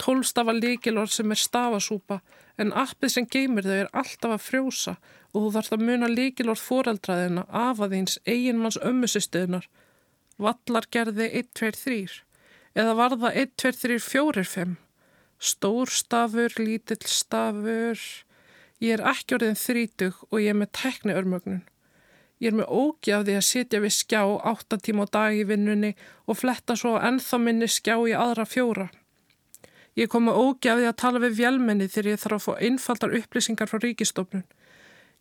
[0.00, 2.20] tólstafa líkilor sem er stafasúpa
[2.58, 4.94] en appið sem geymir þau er alltaf að frjósa
[5.32, 9.66] og þú þarfst að muna líkilorð foreldraðina af að þíns eiginmanns ömmusistuðnar.
[10.38, 12.22] Vallar gerði 1, 2, 3
[12.74, 14.76] eða var það 1, 2, 3, 4, 5.
[15.44, 18.00] Stór stafur, lítill stafur.
[18.82, 21.62] Ég er ekki orðin þrítug og ég er með tekni örmögnun.
[22.42, 25.94] Ég er með ógjafði að sitja við skjá 8 tíma á dag í vinnunni
[26.26, 28.88] og fletta svo ennþá minni skjá í aðra fjóra.
[29.94, 33.70] Ég kom með ógjafði að tala við vjálmenni þegar ég þarf að fá einfaldar upplýsingar
[33.70, 34.46] frá ríkistofnun.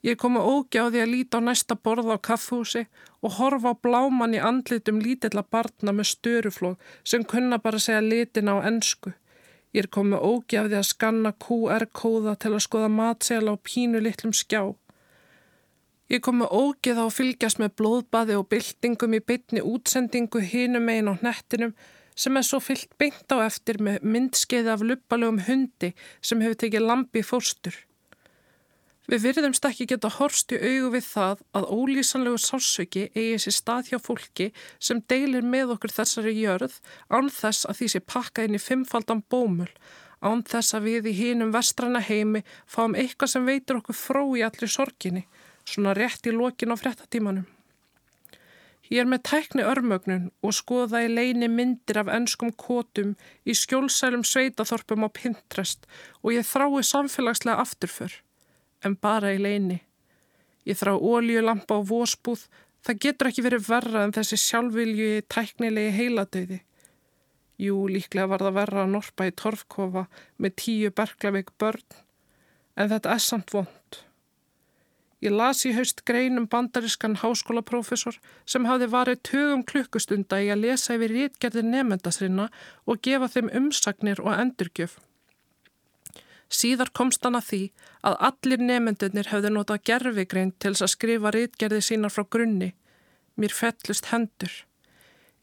[0.04, 2.88] Ég kom með ógjafði að líta á næsta borða á kaffhúsi
[3.24, 8.58] og horfa á bláman í andlitum lítilla barna með störuflóð sem kunna bara segja litina
[8.60, 9.14] á ennsku.
[9.74, 14.76] Ég er komið ógjafði að skanna QR-kóða til að skoða matsela á pínu litlum skjá.
[16.14, 20.92] Ég kom með ógeð á að fylgjast með blóðbaði og byltingum í bytni útsendingu hinum
[20.94, 21.74] einn á nettinum
[22.16, 26.88] sem er svo fyllt beint á eftir með myndskeiði af luppalögum hundi sem hefur tekið
[26.88, 27.76] lampi fórstur.
[29.12, 33.90] Við virðumst ekki geta horst í augu við það að ólýsanlegu sársöki eigi sér stað
[33.92, 34.48] hjá fólki
[34.80, 36.78] sem deilir með okkur þessari jörð
[37.12, 39.68] án þess að því sé pakka inn í fimmfaldan bómul,
[40.24, 44.46] án þess að við í hínum vestrana heimi fáum eitthvað sem veitur okkur fró í
[44.48, 45.26] allir sorginni,
[45.68, 47.44] svona rétt í lokin á frettatímanum.
[48.92, 53.14] Ég er með tækni örmögnun og skoða í leini myndir af ennskum kótum
[53.48, 55.88] í skjólsælum sveitaþorpum á Pinterest
[56.20, 58.12] og ég þrái samfélagslega afturför,
[58.84, 59.80] en bara í leini.
[60.68, 62.44] Ég þrá óljulampa á vósbúð,
[62.84, 66.60] það getur ekki verið verra en þessi sjálfvilju tæknilegi heiladauði.
[67.64, 70.08] Jú, líklega var það verra að norpa í torfkofa
[70.44, 72.02] með tíu berglaveik börn,
[72.76, 74.04] en þetta er samt vond.
[75.24, 78.18] Ég las í haust greinum bandariskan háskólaprofessor
[78.54, 82.50] sem hafði varið tögum klukkustunda í að lesa yfir rítgerðir nefndasrinna
[82.84, 84.98] og gefa þeim umsagnir og endurgjöf.
[86.54, 87.62] Síðar komst hann að því
[88.10, 92.74] að allir nefndunir hefði notað gerfigrein til að skrifa rítgerði sínar frá grunni.
[93.40, 94.52] Mér fellust hendur.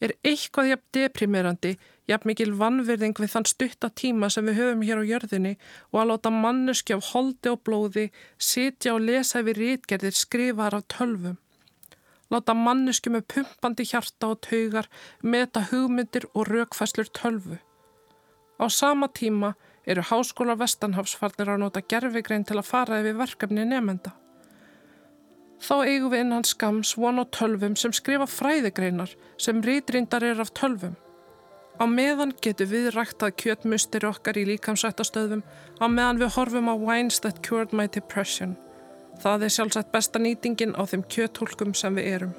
[0.01, 1.75] Er eitthvað jafn deprimerandi
[2.09, 5.53] jafn mikil vannverðing við þann stutta tíma sem við höfum hér á jörðinni
[5.91, 10.87] og að láta manneski af holdi og blóði sitja og lesa yfir rítgerðir skrifaðar af
[10.95, 11.37] tölvum.
[12.31, 14.87] Láta manneski með pumpandi hjarta og taugar
[15.21, 17.59] meta hugmyndir og raukfæslur tölvu.
[18.61, 19.53] Á sama tíma
[19.85, 24.13] eru háskólar vestanhafsfarnir að nota gerfigrein til að fara yfir verkefni nefnda.
[25.61, 30.53] Þá eigum við innan skams von á tölvum sem skrifa fræðigreinar sem rítrindar er af
[30.57, 30.95] tölvum.
[31.77, 35.45] Á meðan getur við ræktað kjötmustir okkar í líkamsættastöðum
[35.81, 38.57] á meðan við horfum á Wines That Cured My Depression.
[39.21, 42.35] Það er sjálfsagt besta nýtingin á þeim kjöthólkum sem við erum.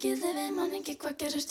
[0.00, 1.50] Ekki þegar við mann ekki hvað gerist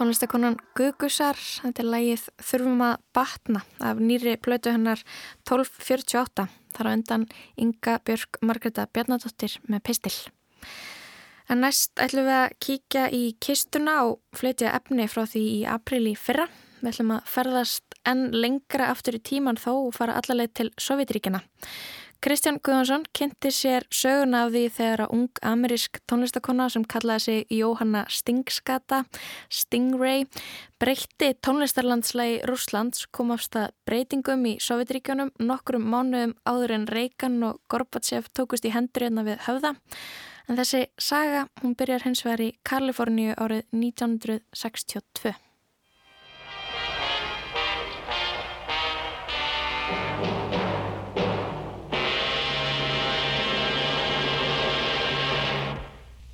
[0.00, 5.02] Tónlistakonan Gugusar, þetta er lægið Þurfum að batna af nýri plötu hennar
[5.44, 6.46] 1248.
[6.72, 7.26] Þar á undan
[7.60, 10.14] Inga Björk Margreta Bjarnadóttir með pistil.
[11.52, 16.16] En næst ætlum við að kíkja í kistuna og flytja efni frá því í aprili
[16.16, 16.48] fyrra.
[16.80, 21.44] Við ætlum að ferðast enn lengra aftur í tíman þó og fara allarleið til Sovjetríkina.
[22.20, 27.54] Kristján Guðjónsson kynnti sér söguna af því þegar að ung amerísk tónlistakonna sem kallaði sig
[27.56, 28.98] Jóhanna Stingskata,
[29.48, 30.26] Stingray,
[30.76, 37.62] breytti tónlistarlandslægi Rúslands kom af stað breytingum í Sovjetríkjónum nokkrum mánuðum áður en Reykján og
[37.72, 39.78] Gorbachev tókust í hendur hérna við höfða.
[40.44, 45.38] En þessi saga, hún byrjar hins vegar í Kaliforníu árið 1962.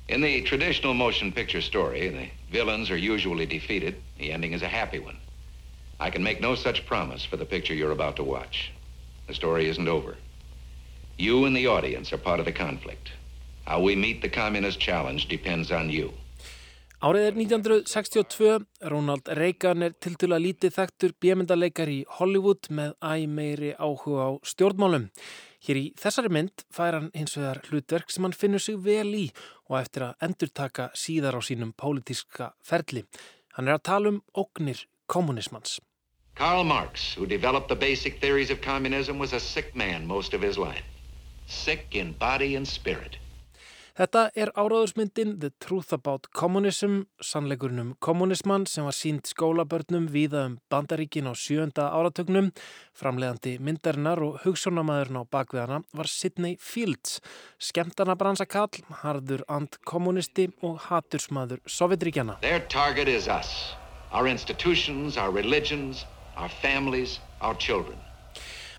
[0.09, 3.95] In the traditional motion picture story, the villains are usually defeated.
[4.17, 5.17] The ending is a happy one.
[5.99, 8.71] I can make no such promise for the picture you're about to watch.
[9.27, 10.15] The story isn't over.
[11.17, 13.11] You and the audience are part of the conflict.
[13.65, 16.13] How we meet the communist challenge depends on you.
[16.97, 23.75] Árið er 1962, Ronald Reagan er tiltula lítið þekktur bjömyndaleikar í Hollywood með æg meiri
[23.77, 25.11] áhuga á stjórnmálum.
[25.67, 29.27] Hér í þessari mynd fær hann hins vegar hlutverk sem hann finnur sig vel í
[29.69, 33.03] og eftir að endurtaka síðar á sínum pólitíska ferli.
[33.55, 35.79] Hann er að tala um ógnir kommunismans.
[36.35, 40.41] Karl Marx, who developed the basic theories of communism, was a sick man most of
[40.41, 40.85] his life.
[41.47, 43.17] Sick in body and spirit.
[43.97, 50.43] Þetta er áráðursmyndin The Truth About Communism, sannleikurinn um kommunismann sem var sínt skólabörnum víða
[50.51, 52.51] um bandaríkin á sjönda áratögnum.
[52.93, 57.17] Framleiðandi myndarinnar og hugssjónamaðurinn á bakviðana var Sidney Fields,
[57.57, 62.37] skemmtana bransakall, harður antkommunisti og hatursmaður Sovjetríkjana.
[62.45, 63.73] Their target is us.
[64.13, 66.05] Our institutions, our religions,
[66.37, 67.97] our families, our children.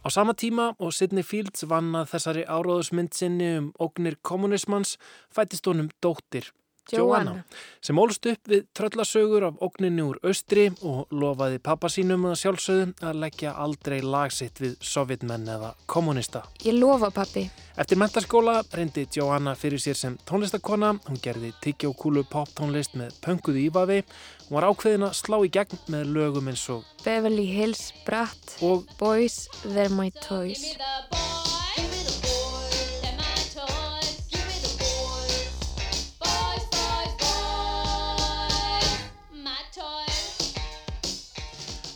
[0.07, 4.97] Á sama tíma og Sidney Fields vann að þessari áráðusmynd sinni um ógnir kommunismans
[5.35, 6.53] fættist honum dóttir
[6.93, 7.43] Joanna,
[7.85, 12.87] sem ólst upp við tröllasögur af ógninni úr austri og lofaði pappa sínum að sjálfsögðu
[13.05, 16.45] að leggja aldrei lagsitt við sovjetmenn eða kommunista.
[16.65, 17.49] Ég lofa pappi.
[17.79, 24.01] Eftir mentaskóla reyndi Joanna fyrir sér sem tónlistakona, hún gerði tyggjókúlu poptónlist með pönguðu ívafi,
[24.49, 28.89] hún var ákveðin að slá í gegn með lögum eins og Beverly Hills, Bratt og
[28.99, 30.65] Boys, They're My Toys.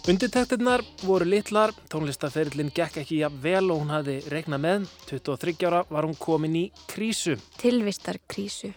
[0.03, 4.87] Undirtektirnar voru litlar, tónlistaferillin gekk ekki jafn vel og hún hafði regnað með.
[5.07, 7.37] 23 ára var hún komin í krísu.
[7.61, 8.73] Tilvistar krísu.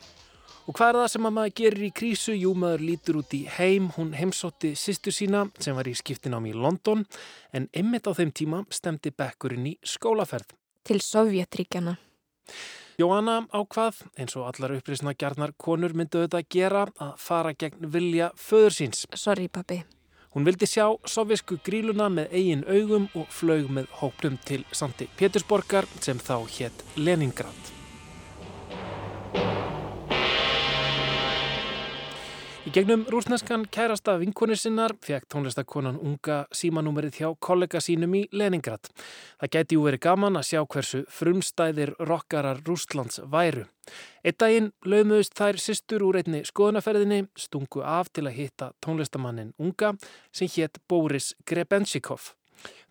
[0.70, 2.36] Og hvað er það sem að maður gerir í krísu?
[2.38, 3.88] Jú, maður lítur út í heim.
[3.98, 7.02] Hún heimsótti sýstu sína sem var í skiptinámi í London
[7.58, 10.54] en ymmit á þeim tíma stemdi bekkurinn í skólaferð.
[10.86, 11.98] Til Sovjetríkjana.
[13.02, 18.30] Jóhanna ákvað, eins og allar upplýsna gjarnar konur myndu auðvitað gera að fara gegn vilja
[18.38, 19.08] föður síns.
[19.18, 19.82] Sorry pappi.
[20.36, 25.88] Hún vildi sjá sovjesku gríluna með eigin augum og flög með hóplum til Sandi Pétursborgar
[26.04, 27.75] sem þá hétt Leningrad.
[32.76, 38.90] Gegnum rúsneskan kærasta vinkonir sinnar fekk tónlistakonan unga símanúmerið hjá kollega sínum í Leningrad.
[39.40, 43.64] Það gæti jú verið gaman að sjá hversu frumstæðir rockarar Rúslands væru.
[44.28, 49.96] Eitt daginn lögmuðust þær sýstur úr einni skoðunaferðinni stungu af til að hitta tónlistamannin unga
[50.36, 52.34] sem hétt Boris Grebenshikov.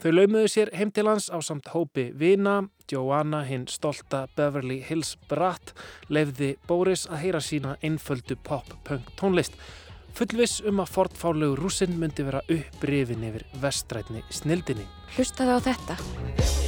[0.03, 5.15] Þau laumuðu sér heim til hans á samt hópi Vina, Joanna, hinn stolta Beverly Hills
[5.31, 5.73] Bratt,
[6.09, 9.57] lefði Boris að heyra sína einföldu pop-punk tónlist.
[10.15, 14.87] Fullviss um að fortfálegu rúsin myndi vera upprifin yfir vestrætni snildinni.
[15.17, 16.64] Hlustaði á þetta.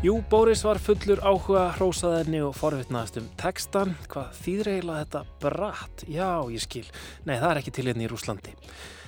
[0.00, 3.90] Jú, Bóris var fullur áhuga hrósaðinni og forvittnaðast um textan.
[4.08, 6.04] Hvað þýðreila þetta bratt?
[6.08, 6.86] Já, ég skil.
[7.28, 8.54] Nei, það er ekki til hérna í Rúslandi.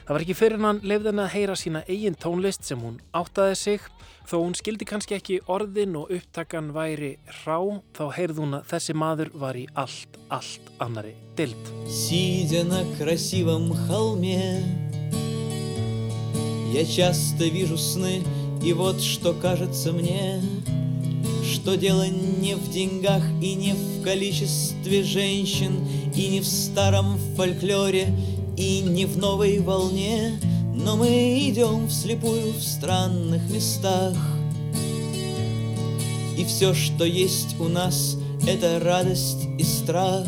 [0.03, 3.89] Það var ekki fyrir hann lefðin að heyra sína eigin tónlist sem hún áttaði sig.
[4.29, 7.57] Þó hún skildi kannski ekki orðin og upptakkan væri rá,
[7.97, 11.73] þá heyrð hún að þessi maður var í allt, allt annari dild.
[11.89, 14.37] Sýðina krasívam halmi
[16.73, 20.41] Ég tjasta víru snu И вот что кажется мне
[21.43, 25.85] Что дело не в деньгах И не в количестве женщин
[26.15, 28.15] И не в старом фольклоре
[28.57, 30.39] И не в новой волне
[30.77, 31.09] Но мы
[31.49, 34.17] идем вслепую в странных местах.
[36.39, 40.27] И все, что есть у нас Это радость и страх.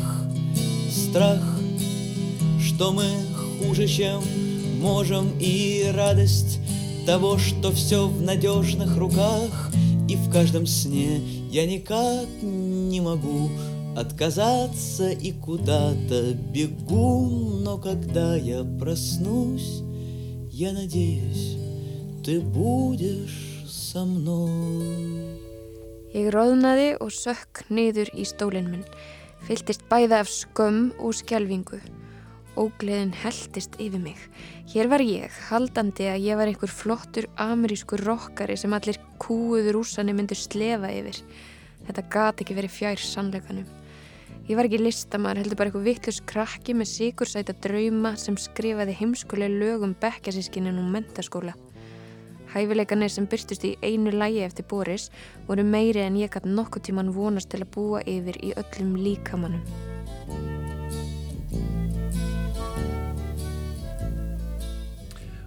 [0.90, 1.42] Страх,
[2.60, 3.06] что мы
[3.60, 4.22] хуже, чем
[4.80, 6.58] можем И радость
[7.06, 9.70] того, что все в надежных руках
[10.08, 11.18] И в каждом сне
[11.50, 13.50] я никак не могу
[13.96, 19.82] Отказаться и куда-то бегу Но когда я проснусь,
[20.50, 21.56] я надеюсь
[22.24, 25.44] Ты будешь со мной
[26.14, 28.84] Ég róðnaði og sökk niður í stólinn minn,
[29.48, 31.80] fylltist bæða af skömm og skjálfingu.
[32.54, 34.18] Ógleðin heldist yfir mig.
[34.70, 40.14] Hér var ég, haldandi að ég var einhver flottur amerískur rockari sem allir kúuður úsani
[40.14, 41.18] myndu slefa yfir.
[41.88, 43.66] Þetta gati ekki verið fjær sannleikanum.
[44.44, 49.54] Ég var ekki listamæður, heldur bara eitthvað vittlust krakki með sigursæta drauma sem skrifaði heimskuleg
[49.56, 51.56] lögum bekkjasískinin og mentaskóla.
[52.52, 55.08] Hæfileikanir sem byrstust í einu lægi eftir Boris
[55.48, 59.93] voru meiri en ég gæti nokkuð tíman vonast til að búa yfir í öllum líkamannum.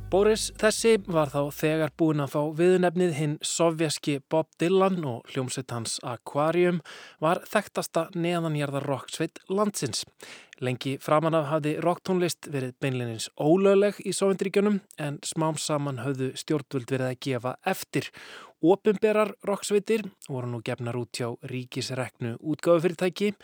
[0.08, 5.74] Boris þessi var þá þegar búin að fá viðnefnið hinn sovjaski Bob Dylan og hljómsveit
[5.76, 6.80] hans Aquarium
[7.20, 10.06] var þekktasta neðanjarðar rocksveit landsins.
[10.64, 16.88] Lengi framan af hafði rocktónlist verið beinleginins ólögleg í Sovjendríkjunum en smám saman höfðu stjórnvöld
[16.96, 18.08] verið að gefa eftir.
[18.58, 23.36] Opimberar rocksveitir voru nú gefnar út hjá ríkisreknu útgáðufyrirtæki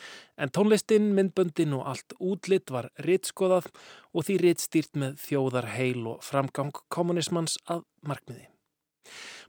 [0.42, 3.70] en tónlistin, myndböndin og allt útlitt var rittskoðað
[4.10, 8.50] og því rittstýrt með þjóðar heil og framgang kommunismans að markmiði.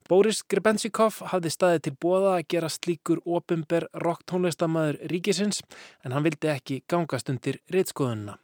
[0.04, 5.64] Boris Grebenshikov hafði staðið til bóða að gera slíkur opimber rocktónlistamæður ríkisins
[6.04, 8.36] en hann vildi ekki gangast undir rittskoðunna.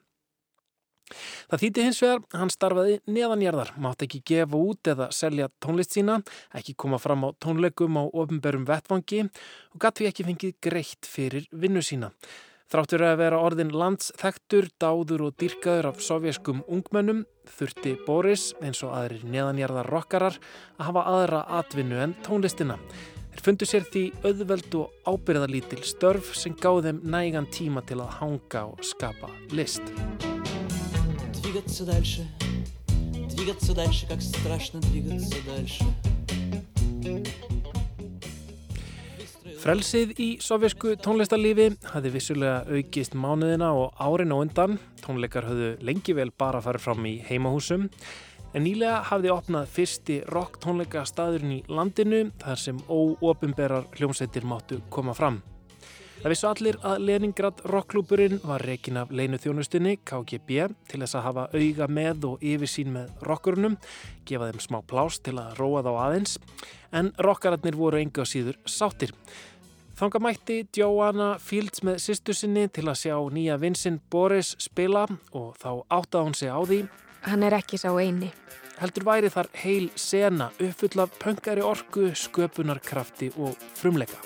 [1.51, 6.21] Það þýtti hins vegar, hann starfaði neðanjarðar, mátt ekki gefa út eða selja tónlist sína,
[6.57, 11.51] ekki koma fram á tónleikum á ofnbörum vettvangi og gatt við ekki fengið greitt fyrir
[11.51, 12.13] vinnu sína.
[12.71, 18.95] Þráttur að vera orðin landsþektur, dáður og dyrkaður af sovjeskum ungmennum þurfti Boris, eins og
[18.95, 20.39] aðrir neðanjarðar rockarar,
[20.79, 22.79] að hafa aðra atvinnu en tónlistina.
[23.35, 28.19] Þeir fundu sér því auðveld og ábyrðalítil störf sem gáð þeim nægan tíma til að
[28.21, 29.83] hanga og skapa list
[31.50, 32.28] Двигаться дальше,
[33.30, 35.86] двигаться дальше, как страшно двигаться дальше.
[39.66, 44.76] Frelsið í sovjesku tónlistarlífi hafði vissulega aukist mánuðina og árin og undan.
[45.02, 47.88] Tónleikar höfðu lengi vel bara farið fram í heimahúsum.
[48.54, 54.84] En nýlega hafði opnað fyrsti rock tónleika staðurinn í landinu þar sem óopimberar hljómsveitir máttu
[54.94, 55.42] koma fram.
[56.21, 61.45] Það vissu allir að Leningrad rockklúburinn var reikin af leinuþjónustinni KGB til þess að hafa
[61.55, 63.79] auga með og yfirsýn með rockurunum,
[64.29, 66.35] gefa þeim smá plás til að róa þá aðeins,
[66.93, 69.15] en rockararnir voru enga síður sáttir.
[69.97, 75.55] Þanga mætti Joanna Fields með sýstu sinni til að sjá nýja vinsinn Boris spila og
[75.57, 76.83] þá áttaði hún sig á því.
[77.31, 78.29] Hann er ekki sá eini.
[78.77, 84.21] Heldur væri þar heil sena uppfull af pöngari orku, sköpunarkrafti og frumleika.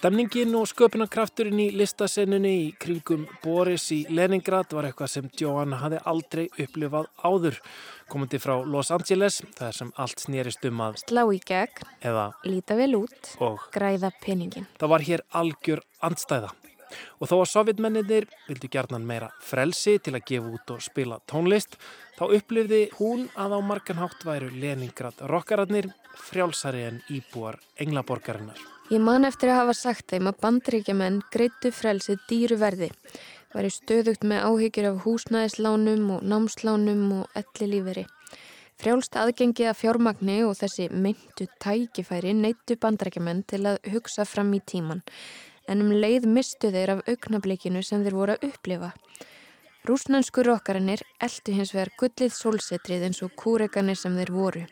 [0.00, 5.98] Stemningin og sköpunarkrafturinn í listasennunni í kringum Boris í Leningrad var eitthvað sem Joanna hafði
[6.08, 7.58] aldrei upplifað áður.
[8.08, 12.78] Komandi frá Los Angeles, það sem allt snýrist um að Slá í gegn, eða líta
[12.80, 14.70] vel út, og græða peningin.
[14.80, 16.54] það var hér algjör andstæða.
[17.20, 21.76] Og þó að sovjetmenninir vildu gerðnan meira frelsi til að gefa út og spila tónlist,
[22.16, 28.79] þá upplifði hún að á marganhátt væru Leningrad rockararnir frjálsari en íbúar englaborgarinnar.
[28.90, 32.88] Ég man eftir að hafa sagt þeim að bandaríkjamenn greittu frelsið dýru verði,
[33.54, 38.04] væri stöðugt með áhyggjur af húsnæðislánum og námslánum og elli líferi.
[38.82, 44.60] Frjálst aðgengi að fjármagni og þessi meintu tækifæri neittu bandaríkjamenn til að hugsa fram í
[44.72, 45.04] tíman,
[45.70, 48.90] en um leið mistu þeir af augnablikinu sem þeir voru að upplifa.
[49.86, 54.66] Rúsnansku rokkarinnir eldu hins vegar gullið sólsetrið eins og kúreganir sem þeir voru.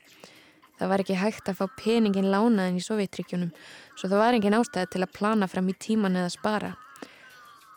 [0.79, 3.51] Það var ekki hægt að fá peningin lánaðin í Sovjetríkjunum,
[3.99, 6.75] svo það var engin ástæði til að plana fram í tíman eða spara.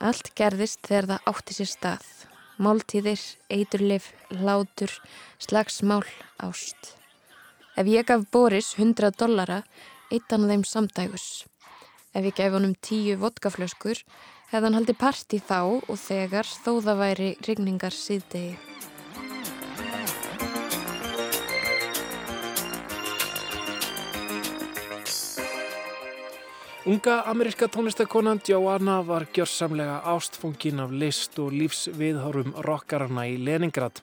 [0.01, 2.09] Allt gerðist þegar það átti sér stað.
[2.61, 4.93] Máltíðir, eiturlif, látur,
[5.41, 6.05] slagsmál,
[6.45, 6.93] ást.
[7.73, 9.61] Ef ég gaf Boris 100 dollara,
[10.13, 11.47] eitt hann þeim samdægus.
[12.13, 14.03] Ef ég gef honum 10 vodkaflöskur,
[14.51, 18.57] hefði hann haldið partí þá og þegar þó það væri rigningar síðdegi.
[26.85, 34.01] Unga ameríska tónlistakonan Joanna var gjörsamlega ástfungin af list og lífsviðhórum rockarana í Leningrad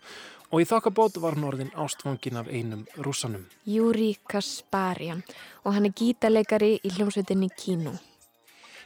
[0.52, 3.48] og í þokkabót var hún orðin ástfungin af einum rúsanum.
[3.66, 5.24] Júri Kasparian
[5.64, 7.98] og hann er gítarleikari í hljómsveitinni Kínu.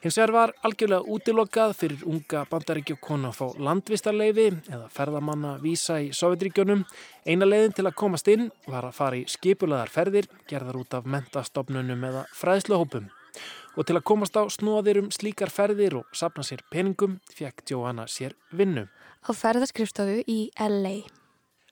[0.00, 6.14] Hins vegar var algjörlega útilokað fyrir unga bandaríkjókona að fá landvistarleifi eða ferðamanna vísa í
[6.16, 6.86] Sovjetríkjónum.
[7.28, 11.04] Eina leiðin til að komast inn var að fara í skipulaðar ferðir, gerðar út af
[11.04, 13.12] mentastofnunum eða fræðsluhópum.
[13.76, 18.04] Og til að komast á snóðir um slíkar ferðir og sapna sér peningum, fekk Johanna
[18.10, 18.88] sér vinnu.
[19.24, 21.02] Á ferðarskrifstofu í LA.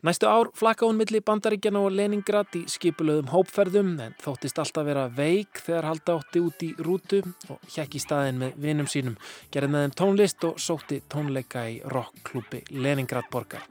[0.01, 5.03] Næstu ár flakka hún milli bandaríkjana og Leningrad í skipulöðum hópferðum en þóttist alltaf vera
[5.13, 7.19] veik þegar halda átti út í rútu
[7.53, 9.19] og hjekk í staðin með vinum sínum,
[9.53, 13.69] gerði með þeim tónlist og sótti tónleika í rockklúpi Leningrad borgar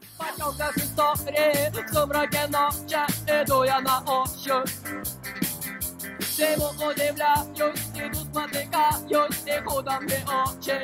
[6.40, 10.76] te mojo de blayos, que tus matecallos te jodan de noche.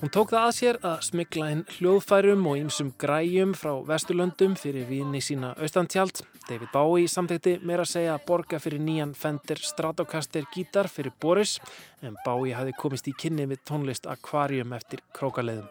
[0.00, 4.86] Hún tók það að sér að smigla inn hljóðfærum og ýmsum græjum frá Vesturlöndum fyrir
[4.88, 6.22] víðni sína austantjált.
[6.48, 11.58] David Bowie samtækti meira að segja að borga fyrir nýjan fendir stratokaster gítar fyrir Boris
[12.00, 15.68] en Bowie hafi komist í kynni við tónlist Aquarium eftir krókaleðum.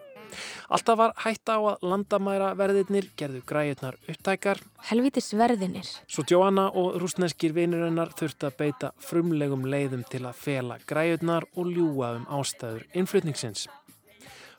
[0.69, 4.61] Alltaf var hætta á að landamæra verðirnir gerðu græjurnar upptækar.
[4.89, 5.89] Helvitis verðinir.
[6.07, 11.73] Svo Joanna og rúsneskir vinurinnar þurfti að beita frumlegum leiðum til að fela græjurnar og
[11.73, 13.67] ljúa um ástæður innflutningsins.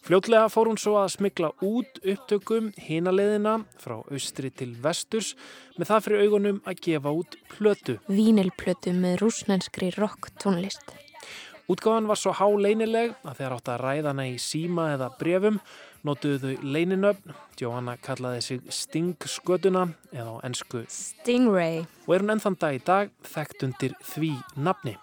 [0.00, 5.34] Fljótlega fór hún svo að smikla út upptökum hínaleðina frá austri til vesturs
[5.76, 7.98] með það fyrir augunum að gefa út plötu.
[8.08, 10.94] Vínilplötu með rúsnenskri rock tónlist.
[11.70, 15.60] Útgáðan var svo háleinileg að þegar átt að ræða hana í síma eða brefum
[16.02, 17.36] notuðu þau leininöfn.
[17.60, 23.14] Johanna kallaði sig Sting-skötuna eða á ennsku Stingray og er hún ennþann dag í dag
[23.22, 24.96] þekkt undir því nafni.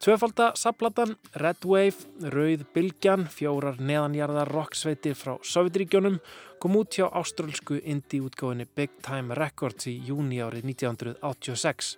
[0.00, 6.20] Tvöfalda saplatan, Red Wave, Rauð Bilgjan, fjórar neðanjarðar rocksveitir frá Sovjetríkjónum
[6.62, 11.96] kom út hjá áströlsku indie útgáfinni Big Time Records í júni árið 1986.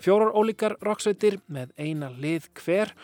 [0.00, 2.94] Fjórar ólíkar rocksveitir með eina lið hver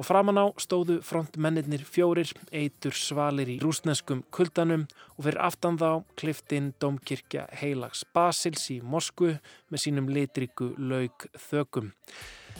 [0.00, 4.86] og framan á stóðu frontmennir fjórir, eitur svalir í rúsneskum kuldanum
[5.18, 9.34] og fyrir aftan þá kliftinn Dómkirkja Heilags Basils í Moskvu
[9.68, 11.92] með sínum litriku laug þökum.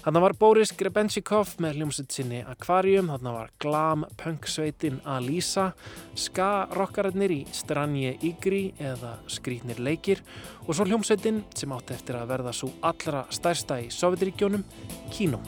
[0.01, 5.67] Þannig var Boris Grebenchikov með hljómsveit sinni Aquarium, þannig var glam punksveitin Alisa,
[6.17, 10.23] ska-rockararnir í Stranje Igri eða Skrítnir leikir
[10.65, 14.65] og svo hljómsveitin sem átti eftir að verða svo allra stærsta í Sovjetríkjónum,
[15.13, 15.43] Kino.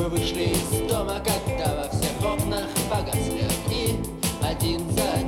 [0.00, 3.98] Мы вышли из дома, когда во всех окнах погасли огни
[4.40, 5.23] Один за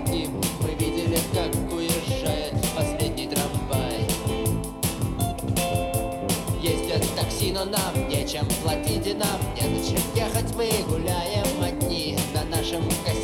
[9.08, 13.17] и нам не на чем ехать Мы гуляем одни, на нашем кассетнике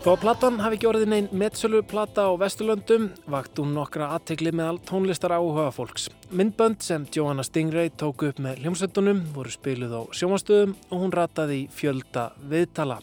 [0.00, 4.48] Þó að platan hafi ekki orðin einn metsölu plata á Vesturlöndum vakt hún nokkra aðtegli
[4.56, 6.06] meðal tónlistar áhuga fólks.
[6.32, 11.58] Myndbönd sem Johanna Stingray tók upp með hljómsveitunum voru spiluð á sjómanstöðum og hún rataði
[11.58, 12.96] í fjölda viðtala.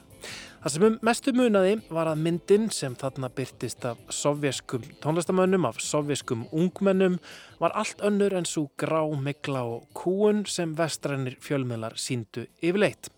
[0.63, 5.77] Það sem um mestu munaði var að myndin sem þarna byrtist af sovjeskum tónlistamönnum, af
[5.77, 7.19] sovjeskum ungmennum,
[7.61, 13.11] var allt önnur en svo grá, mikla og kúun sem vestrænir fjölmiðlar síndu yfirleitt.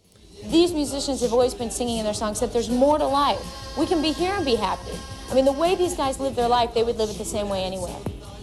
[0.45, 3.43] These musicians have always been singing in their songs that there's more to life.
[3.77, 4.97] We can be here and be happy.
[5.29, 7.49] I mean, the way these guys live their life, they would live it the same
[7.49, 7.95] way anywhere.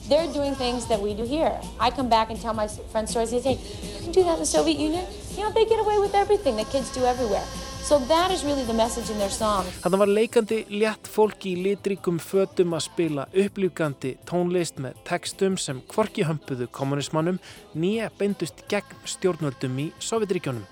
[0.08, 1.58] They're doing things that we do here.
[1.80, 3.30] I come back and tell my friends stories.
[3.32, 3.58] They say,
[3.96, 5.04] you can do that in the Soviet Union?
[5.36, 7.42] You know, they get away with everything that kids do everywhere.
[7.82, 9.66] So that is really the message in their songs.
[9.82, 15.82] Þannig var leikandi létt fólki í litrikum fötum að spila upplýkandi tónlist með textum sem
[15.94, 17.38] hvorki hömpuðu kommunismannum
[17.78, 20.66] nýja beindust gegn stjórnvöldum í Sovjetríkjónum.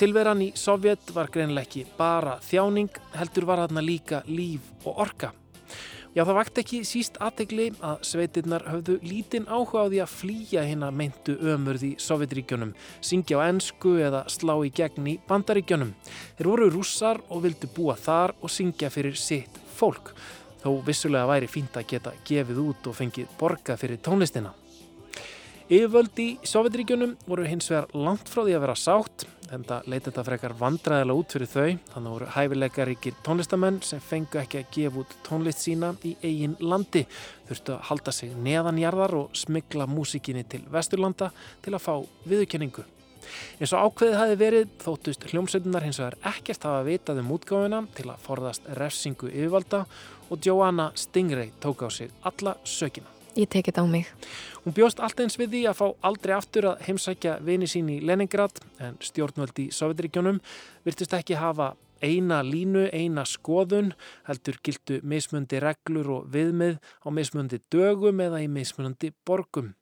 [0.00, 5.28] Tilveran í Sovjet var greinlega ekki bara þjáning, heldur var þarna líka líf og orka.
[6.14, 10.62] Já, það vakt ekki síst aðtegli að sveitirnar höfðu lítinn áhuga á því að flýja
[10.64, 12.72] hérna meintu ömurð í Sovjetríkjunum,
[13.04, 15.92] syngja á ensku eða slá í gegn í bandaríkjunum.
[16.38, 20.14] Þeir voru rússar og vildu búa þar og syngja fyrir sitt fólk,
[20.64, 24.56] þó vissulega væri fínt að geta gefið út og fengið borgað fyrir tónlistina.
[25.70, 30.06] Yfirvöld í Sovjetríkjunum voru hins vegar langt frá því að vera sátt, en það leiti
[30.08, 35.02] þetta frekar vandræðilega út fyrir þau, þannig voru hæfileikaríkir tónlistamenn sem fengu ekki að gefa
[35.02, 37.04] út tónlist sína í eigin landi,
[37.48, 41.30] þurftu að halda sig neðanjarðar og smigla músikinni til Vesturlanda
[41.64, 41.94] til að fá
[42.30, 42.86] viðurkenningu.
[43.60, 48.08] Eins og ákveðið hafi verið þóttust hljómsveitunar hins vegar ekkert hafa vitað um útgáfuna til
[48.08, 49.84] að forðast refsingu yfirvalda
[50.30, 53.19] og Joanna Stingray tók á sig alla sökina.
[53.34, 54.06] Ég tekit á mig.
[54.64, 58.00] Hún bjóst allt eins við því að fá aldrei aftur að heimsækja vini sín í
[58.02, 60.40] Leningrad en stjórnvöld í Sovjetríkjónum
[60.84, 63.92] virtust ekki hafa eina línu, eina skoðun,
[64.26, 69.74] heldur gildu mismundi reglur og viðmið á mismundi dögum eða í mismundi borgum.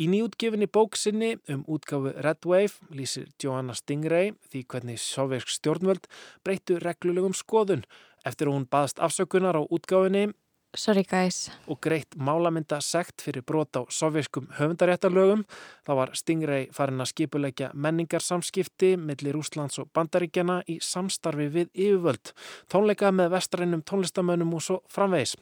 [0.00, 6.06] Í nýjútgefinni bóksinni um útgáfu Red Wave lýsir Joanna Stingray því hvernig sovjersk stjórnvöld
[6.46, 7.82] breyttu reglulegum skoðun
[8.24, 10.30] eftir að hún baðast afsökunar á útgáfinni
[10.76, 11.50] Sorry guys.
[11.66, 15.42] og greitt málamynda sekt fyrir brot á sovjeskum höfundaréttarlögum.
[15.82, 22.32] þá var Stingray farin að skipuleggja menningarsamskipti millir Rúslands og Bandaríkjana í samstarfi við yfirvöld,
[22.70, 25.34] tónleika með vestrænum tónlistamönnum og svo framvegis.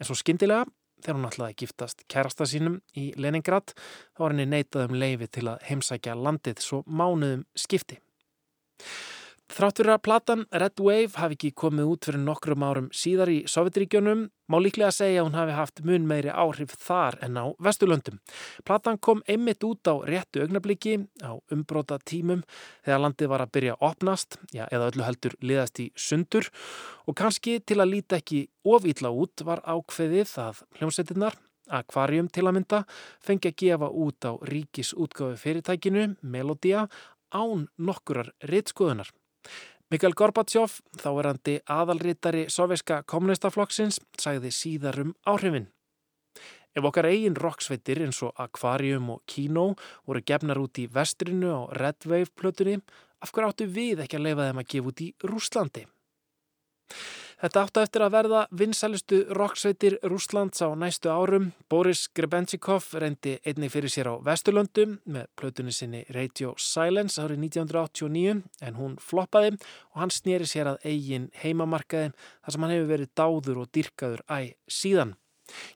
[0.00, 0.66] En svo skyndilega,
[1.00, 3.74] þegar hún ætlaði að giftast kærasta sínum í Leningrad,
[4.16, 8.02] þá var henni neitað um leifi til að heimsækja landið svo mánuðum skipti.
[9.52, 13.42] Þrátt fyrir að platan Red Wave hafi ekki komið út fyrir nokkrum árum síðar í
[13.52, 18.16] Sovjetríkjunum, má líklega segja að hún hafi haft mun meiri áhrif þar en á Vesturlöndum.
[18.64, 22.46] Platan kom einmitt út á réttu augnabliki á umbróta tímum
[22.80, 26.48] þegar landið var að byrja að opnast, já, eða öllu heldur liðast í sundur
[27.04, 31.36] og kannski til að líta ekki ofýtla út var ákveðið að hljómsveitinnar
[31.68, 32.84] Aquarium til að mynda
[33.20, 36.88] fengi að gefa út á ríkis útgáfi fyrirtækinu Melodia
[37.32, 39.12] án nokkurar rittskoðunar.
[39.92, 45.66] Mikael Gorbachev, þáverandi aðalritari sovjerska kommunistaflokksins, sagði síðar um áhrifin.
[46.72, 49.74] Ef okkar eigin rocksveitir eins og Aquarium og Kino
[50.08, 52.78] voru gefnar út í vestrinu á Red Wave plötunni,
[53.20, 55.84] af hverju áttu við ekki að leifa þeim að gefa út í Rúslandi?
[57.42, 61.48] Þetta áttu eftir að verða vinsælustu rocksveitir Rúslands á næstu árum.
[61.66, 68.44] Boris Grebenchikov reyndi einni fyrir sér á Vesturlöndum með plötunni sinni Radio Silence árið 1989
[68.62, 73.12] en hún floppaði og hann snýri sér að eigin heimamarkaði þar sem hann hefur verið
[73.18, 75.16] dáður og dyrkaður æ síðan.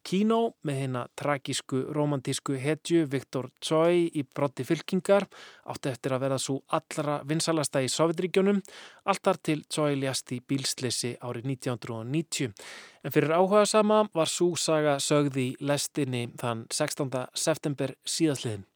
[0.06, 5.26] Kino með hérna tragísku romantísku hetju Viktor Tsoi í brotti fylkingar
[5.72, 8.62] átti eftir að vera svo allra vinsalasta í Sovjetríkjónum
[9.10, 12.54] alltar til Tsoi ljast í bílslisi árið 1990
[13.02, 17.26] en fyrir áhuga sama var svo saga sögði í lestinni þann 16.
[17.34, 18.66] september síðasliðin.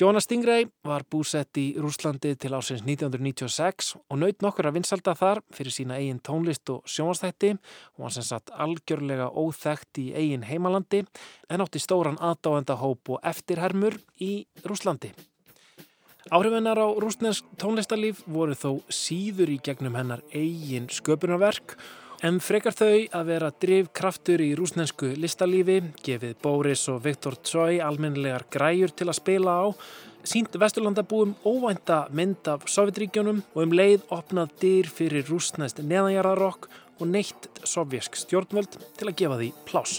[0.00, 5.42] Jónas Stingray var búsett í Rúslandi til ásins 1996 og naut nokkur að vinsalda þar
[5.52, 7.50] fyrir sína eigin tónlist og sjónastætti
[7.98, 11.02] og hann sem satt algjörlega óþægt í eigin heimalandi
[11.52, 15.12] en átti stóran aðdáenda hóp og eftirhermur í Rúslandi.
[16.32, 21.76] Áhrifinnar á rúsnesk tónlistarlíf voru þó síður í gegnum hennar eigin sköpunarverk
[22.22, 28.44] En frekar þau að vera drivkraftur í rúsnensku listalífi, gefið Boris og Viktor Tsoi almennilegar
[28.46, 29.64] græjur til að spila á,
[30.22, 36.70] sínt Vesturlandabúum óvænta mynd af Sovjetríkjónum og um leið opnað dyr fyrir rúsnest neðanjarðarokk
[37.02, 39.98] og neitt sovjersk stjórnvöld til að gefa því plás.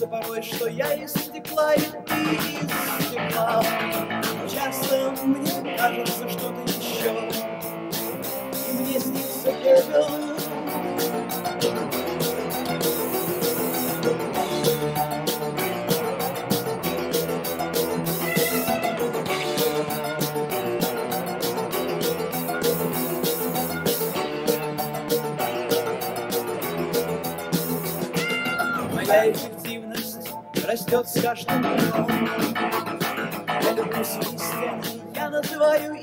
[0.00, 3.64] Кажется порой, что я из стекла и ты из стекла.
[4.48, 7.28] Часто мне кажется что-то еще
[8.68, 10.39] И мне снится пепел
[30.90, 31.80] растет с каждым днем.
[34.02, 34.82] Свои стены,
[35.14, 35.94] я называю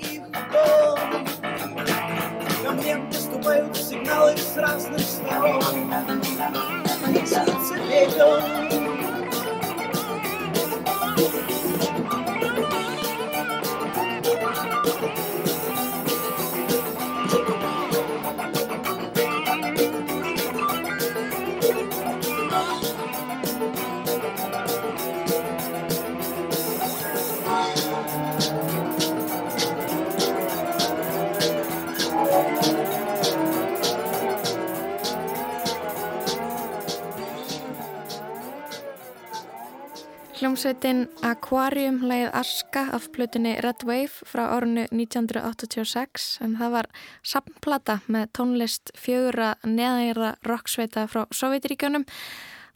[40.77, 46.87] Hljómsveitin Aquarium leið Aska af plötunni Red Wave frá árunnu 1986 en það var
[47.25, 52.05] samplata með tónlist fjögura neðanjörða rocksveita frá Sovjetiríkjónum.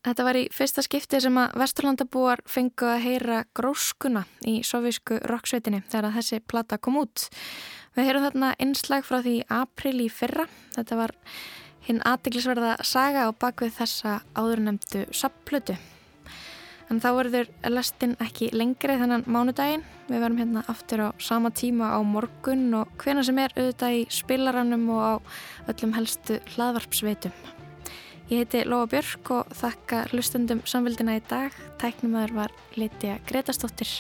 [0.02, 5.84] Þetta var í fyrsta skipti sem að Vesturlandabúar fengu að heyra gróskuna í sovísku rocksveitinni
[5.86, 7.30] þegar þessi plata kom út.
[7.94, 10.50] Við heyrum þarna einslag frá því april í fyrra.
[10.74, 11.18] Þetta var
[11.86, 15.78] hinn aðdeglisverða saga á bakvið þessa áðurnemdu sapplötu.
[16.92, 19.86] En þá verður lestin ekki lengri þennan mánudaginn.
[20.10, 24.02] Við verum hérna aftur á sama tíma á morgun og hvena sem er auðvitað í
[24.12, 25.14] spilarannum og á
[25.72, 27.32] öllum helstu hlaðvarpsveitum.
[28.32, 31.56] Ég heiti Lóa Björk og þakka hlustundum samvildina í dag.
[31.80, 33.96] Tæknumöður var Lítja Gretastóttir.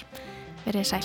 [0.67, 1.03] Verið sæl.